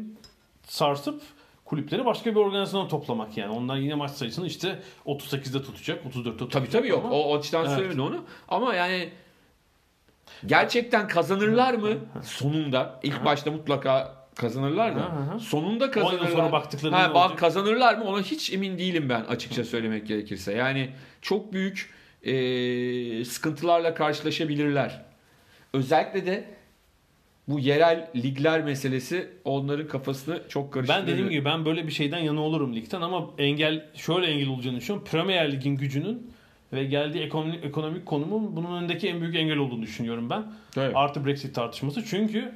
[0.66, 1.22] sarsıp
[1.64, 3.52] kulüpleri başka bir organizasyona toplamak yani.
[3.52, 6.50] Onlar yine maç sayısını işte 38'de tutacak, 34'te tutacak.
[6.50, 7.04] Tabii tabii yok.
[7.04, 7.74] ama- O, açıdan Evet.
[7.74, 8.24] söylemedim onu.
[8.48, 9.08] Ama yani
[10.46, 11.88] gerçekten kazanırlar mı
[12.22, 13.00] sonunda?
[13.02, 15.12] İlk başta mutlaka kazanırlar da.
[15.40, 16.28] Sonunda kazanırlar.
[16.28, 18.04] sonra baktıklarında Ha, bak kazanırlar mı?
[18.04, 20.52] Ona hiç emin değilim ben açıkça söylemek gerekirse.
[20.52, 20.90] Yani
[21.22, 21.90] çok büyük
[22.22, 25.02] e, sıkıntılarla karşılaşabilirler.
[25.72, 26.44] Özellikle de
[27.48, 31.06] bu yerel ligler meselesi onların kafasını çok karıştırıyor.
[31.06, 34.76] Ben dediğim gibi ben böyle bir şeyden yana olurum ligden ama engel şöyle engel olacağını
[34.76, 35.08] düşünüyorum.
[35.10, 36.30] Premier Lig'in gücünün
[36.72, 40.44] ve geldiği ekonomik, ekonomik konumun bunun önündeki en büyük engel olduğunu düşünüyorum ben.
[40.76, 40.92] Evet.
[40.96, 42.04] Artı Brexit tartışması.
[42.04, 42.52] Çünkü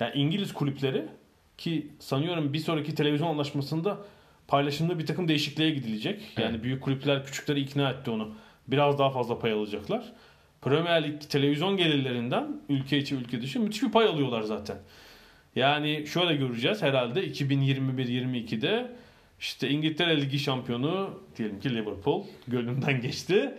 [0.00, 1.04] yani İngiliz kulüpleri
[1.58, 3.98] ki sanıyorum bir sonraki televizyon anlaşmasında
[4.48, 6.20] paylaşımda bir takım değişikliğe gidilecek.
[6.38, 6.62] Yani Evet.
[6.64, 8.34] büyük kulüpler küçükleri ikna etti onu.
[8.68, 10.12] Biraz daha fazla pay alacaklar.
[10.62, 14.78] Premier Lig televizyon gelirlerinden ülke içi ülke dışı müthiş bir pay alıyorlar zaten.
[15.56, 18.92] Yani şöyle göreceğiz herhalde 2021-22'de
[19.40, 23.54] işte İngiltere Ligi şampiyonu diyelim ki Liverpool gönlünden geçti.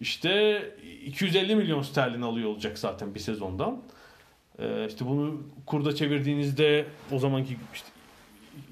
[0.00, 0.62] İşte
[1.06, 3.82] 250 milyon sterlin alıyor olacak zaten bir sezondan.
[4.58, 7.88] Ee, işte bunu kurda çevirdiğinizde o zamanki işte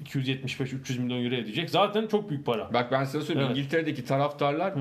[0.05, 1.69] 275-300 milyon euro edecek.
[1.69, 2.73] Zaten çok büyük para.
[2.73, 3.57] Bak ben sana söyleyeyim Evet.
[3.57, 4.79] İngiltere'deki taraftarlar Hı.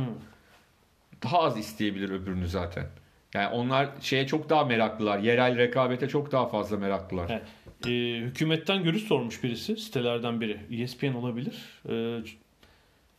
[1.23, 2.87] Daha az isteyebilir öbürünü zaten.
[3.35, 5.19] Yani onlar şeye çok daha meraklılar.
[5.19, 7.27] Yerel rekabete çok daha fazla meraklılar.
[7.31, 7.43] Evet.
[7.87, 10.83] Ee, hükümetten görüş sormuş birisi sitelerden biri.
[10.83, 11.55] ESPN olabilir.
[11.89, 12.19] Ee,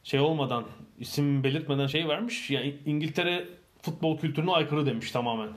[0.03, 0.65] şey olmadan
[0.99, 2.49] isim belirtmeden şey vermiş.
[2.49, 3.45] Yani İngiltere
[3.81, 5.49] futbol kültürüne aykırı demiş tamamen.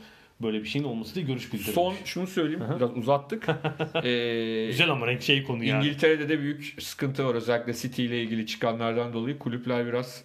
[0.42, 1.74] Böyle bir şeyin olması diye görüş bildirmiş.
[1.74, 2.64] Son şunu söyleyeyim.
[2.76, 3.46] Biraz uzattık.
[4.04, 5.86] Ee, Güzel ama renk şey konu yani.
[5.86, 7.34] İngiltere'de de büyük sıkıntı var.
[7.34, 10.24] Özellikle City ile ilgili çıkanlardan dolayı kulüpler biraz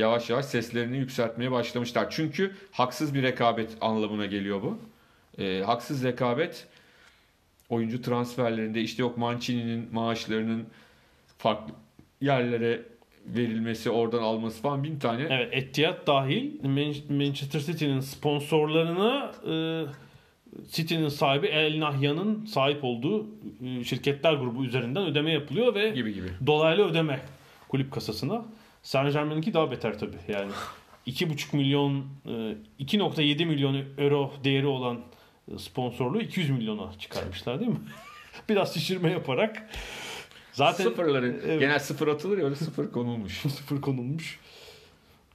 [0.00, 2.06] yavaş yavaş seslerini yükseltmeye başlamışlar.
[2.10, 4.78] Çünkü haksız bir rekabet anlamına geliyor bu.
[5.42, 6.66] Ee, haksız rekabet
[7.68, 10.66] oyuncu transferlerinde işte yok Mancini'nin maaşlarının
[11.38, 11.74] farklı
[12.20, 12.82] yerlere
[13.26, 15.26] verilmesi, oradan alması falan bin tane.
[15.30, 19.84] Evet Etihad dahil Man- Manchester City'nin sponsorlarına e,
[20.72, 23.26] City'nin sahibi El Nahya'nın sahip olduğu
[23.64, 26.26] e, şirketler grubu üzerinden ödeme yapılıyor ve gibi gibi.
[26.46, 27.20] dolaylı ödeme
[27.68, 28.44] kulüp kasasına.
[28.82, 30.16] Saint Germain'inki daha beter tabii.
[30.28, 30.52] Yani
[31.06, 32.30] 2,5 milyon e,
[32.80, 35.00] 2.7 milyon euro değeri olan
[35.54, 37.80] e, sponsorluğu 200 milyona çıkarmışlar değil mi?
[38.48, 39.70] Biraz şişirme yaparak
[40.52, 41.60] zaten Sıfırları Evet.
[41.60, 43.32] genel sıfır atılır ya öyle sıfır konulmuş.
[43.40, 44.38] sıfır konulmuş.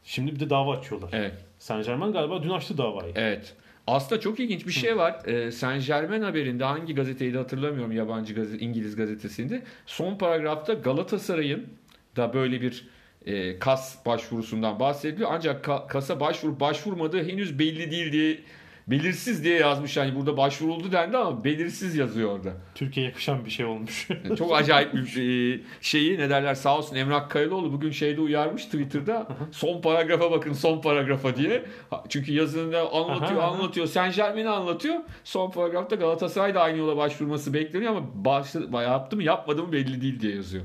[0.04, 1.10] Şimdi bir de dava açıyorlar.
[1.14, 1.46] Evet.
[1.60, 3.12] Saint Germain galiba dün açtı davayı.
[3.16, 3.56] Evet.
[3.88, 5.26] Aslında çok ilginç bir şey var.
[5.26, 9.64] Ee, Saint Germain haberinde hangi gazeteydi hatırlamıyorum yabancı gazete, İngiliz gazetesinde.
[9.86, 11.68] Son paragrafta Galatasaray'ın
[12.16, 12.88] da böyle bir
[13.26, 15.30] e, kas başvurusundan bahsediliyor.
[15.34, 18.40] Ancak ka- kasa başvuru başvurmadığı henüz belli değil diye
[18.88, 19.98] belirsiz diye yazmış.
[19.98, 22.54] Yani burada başvuruldu dendi ama belirsiz yazıyor orada.
[22.76, 24.08] Türkiye'ye yakışan bir şey olmuş.
[24.38, 29.28] Çok acayip bir e, şeyi ne derler sağ olsun Emrah Kayılıoğlu bugün şeyde uyarmış Twitter'da
[29.52, 31.66] son paragrafa bakın son paragrafa diye.
[32.10, 34.96] Çünkü yazında anlatıyor anlatıyor Saint Germain'i anlatıyor.
[35.24, 40.02] Son paragrafta Galatasaray da aynı yola başvurması bekleniyor ama başladı, yaptı mı yapmadı mı belli
[40.02, 40.64] değil diye yazıyor.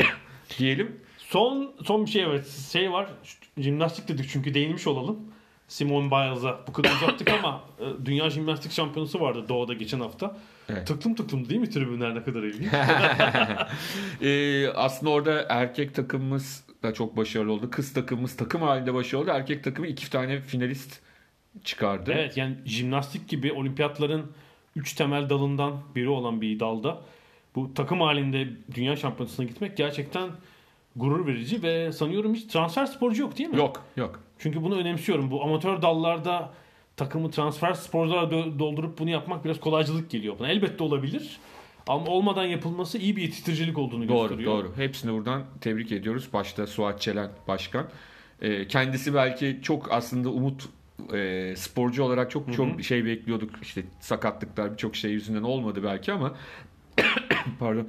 [0.58, 1.00] Diyelim.
[1.30, 2.40] Son son bir şey var.
[2.72, 3.08] Şey var.
[3.58, 5.18] Jimnastik dedik çünkü değinmiş olalım.
[5.68, 10.36] Simone Biles'a bu kadar uzattık ama e, Dünya Jimnastik Şampiyonası vardı Doğu'da geçen hafta.
[10.68, 10.86] Evet.
[10.86, 12.68] Tıklım tıklım değil mi tribünler ne kadar ilginç.
[14.22, 17.70] Ee, aslında orada erkek takımımız da çok başarılı oldu.
[17.70, 19.30] Kız takımımız takım halinde başarılı oldu.
[19.30, 21.00] Erkek takımı iki tane finalist
[21.64, 22.12] çıkardı.
[22.14, 24.32] evet yani jimnastik gibi olimpiyatların
[24.76, 27.00] 3 temel dalından biri olan bir dalda
[27.54, 30.30] bu takım halinde Dünya Şampiyonası'na gitmek gerçekten
[30.96, 33.56] gurur verici ve sanıyorum hiç transfer sporcu yok değil mi?
[33.56, 34.20] Yok yok.
[34.38, 35.30] Çünkü bunu önemsiyorum.
[35.30, 36.50] Bu amatör dallarda
[36.96, 40.48] takımı transfer sporcularla dö- doldurup bunu yapmak biraz kolaycılık geliyor bana.
[40.48, 41.38] Elbette olabilir.
[41.86, 44.52] Ama olmadan yapılması iyi bir yetiştiricilik olduğunu Doğru gösteriyor.
[44.52, 44.72] doğru.
[44.76, 46.28] Hepsini buradan tebrik ediyoruz.
[46.32, 47.86] Başta Suat Çelen Başkan.
[48.42, 50.68] Ee, kendisi belki çok aslında umut
[51.14, 53.50] e, sporcu olarak çok çok şey bekliyorduk.
[53.62, 56.34] İşte sakatlıklar birçok şey yüzünden olmadı belki ama
[57.58, 57.88] pardon.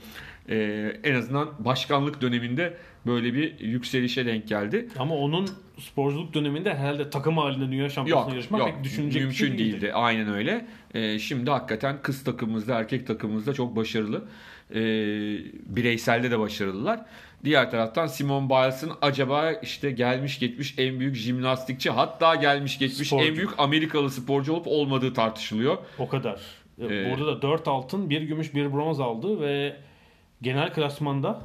[0.49, 4.87] Ee, en azından başkanlık döneminde böyle bir yükselişe denk geldi.
[4.99, 8.69] Ama onun sporculuk döneminde herhalde takım halinde dünya şampiyonasına yarışmak yok.
[8.75, 9.71] pek düşünecek Mümkün şey değildi.
[9.81, 9.93] değildi.
[9.93, 10.65] Aynen öyle.
[10.93, 14.25] Ee, şimdi hakikaten kız takımımızda, erkek takımımızda çok başarılı.
[14.71, 14.75] Ee,
[15.65, 17.05] bireyselde de başarılılar.
[17.45, 23.25] Diğer taraftan Simone Biles'ın acaba işte gelmiş geçmiş en büyük jimnastikçi hatta gelmiş geçmiş Sporcu.
[23.27, 25.77] en büyük Amerikalı sporcu olup olmadığı tartışılıyor.
[25.99, 26.39] O kadar.
[26.81, 29.75] Ee, Burada da 4 altın, 1 gümüş, 1 bronz aldı ve
[30.41, 31.41] genel klasmanda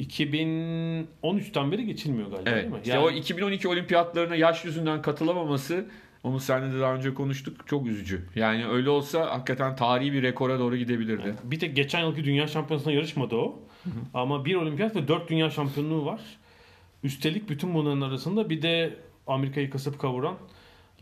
[0.00, 2.62] 2013'ten beri geçilmiyor galiba Evet.
[2.62, 2.80] değil mi?
[2.84, 5.86] İşte o 2012 olimpiyatlarına yaş yüzünden katılamaması
[6.24, 7.66] onu seninle de daha önce konuştuk.
[7.66, 8.22] Çok üzücü.
[8.34, 11.34] Yani öyle olsa hakikaten tarihi bir rekora doğru gidebilirdi.
[11.44, 13.60] Bir tek geçen yılki dünya şampiyonasında yarışmadı o.
[14.14, 16.20] Ama bir olimpiyat ve dört dünya şampiyonluğu var.
[17.02, 18.94] Üstelik bütün bunların arasında bir de
[19.26, 20.34] Amerika'yı kasıp kavuran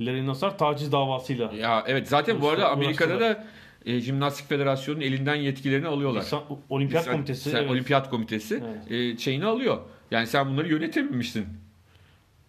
[0.01, 1.53] Larry Nassar taciz davasıyla.
[1.53, 2.71] Ya evet zaten bu arada.
[2.71, 3.47] Amerika'da da
[3.87, 6.21] e, Jimnastik Federasyonu'nun elinden yetkilerini alıyorlar.
[6.21, 7.51] İnsan- Olimpiyat Sen- Komitesi.
[7.51, 7.71] sen evet.
[7.71, 9.79] Olimpiyat Komitesi e, şeyini alıyor.
[10.11, 11.47] Yani sen bunları yönetememişsin.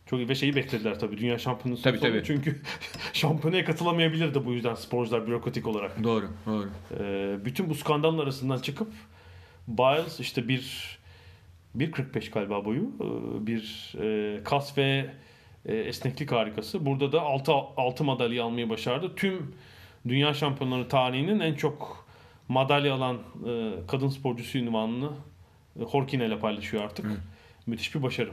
[0.05, 2.21] Çok iyi ve şeyi beklediler tabii dünya şampiyonası Tabii, tabii.
[2.25, 2.61] Çünkü
[3.13, 6.03] şampiyonaya katılamayabilirdi bu yüzden sporcular bürokratik olarak.
[6.03, 6.69] Doğru, doğru.
[6.99, 8.87] Ee, bütün bu skandalın arasından çıkıp
[9.67, 10.97] Biles işte bir
[11.77, 15.09] 1.45 galiba boyu ee, bir e, kas ve
[15.65, 16.85] e, esneklik harikası.
[16.85, 19.15] Burada da 6 6 madalya almayı başardı.
[19.15, 19.55] Tüm
[20.07, 22.05] dünya şampiyonları tarihinin en çok
[22.47, 25.09] madalya alan e, kadın sporcusu ünvanını
[25.79, 27.05] e, Horkine ile paylaşıyor artık.
[27.67, 28.31] Müthiş bir başarı.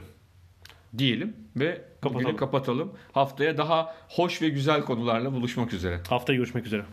[0.97, 2.35] Diyelim ve Kapatalım.
[2.35, 2.93] kapatalım.
[3.11, 5.99] Haftaya daha hoş ve güzel konularla buluşmak üzere.
[6.09, 6.83] Haftaya görüşmek üzere.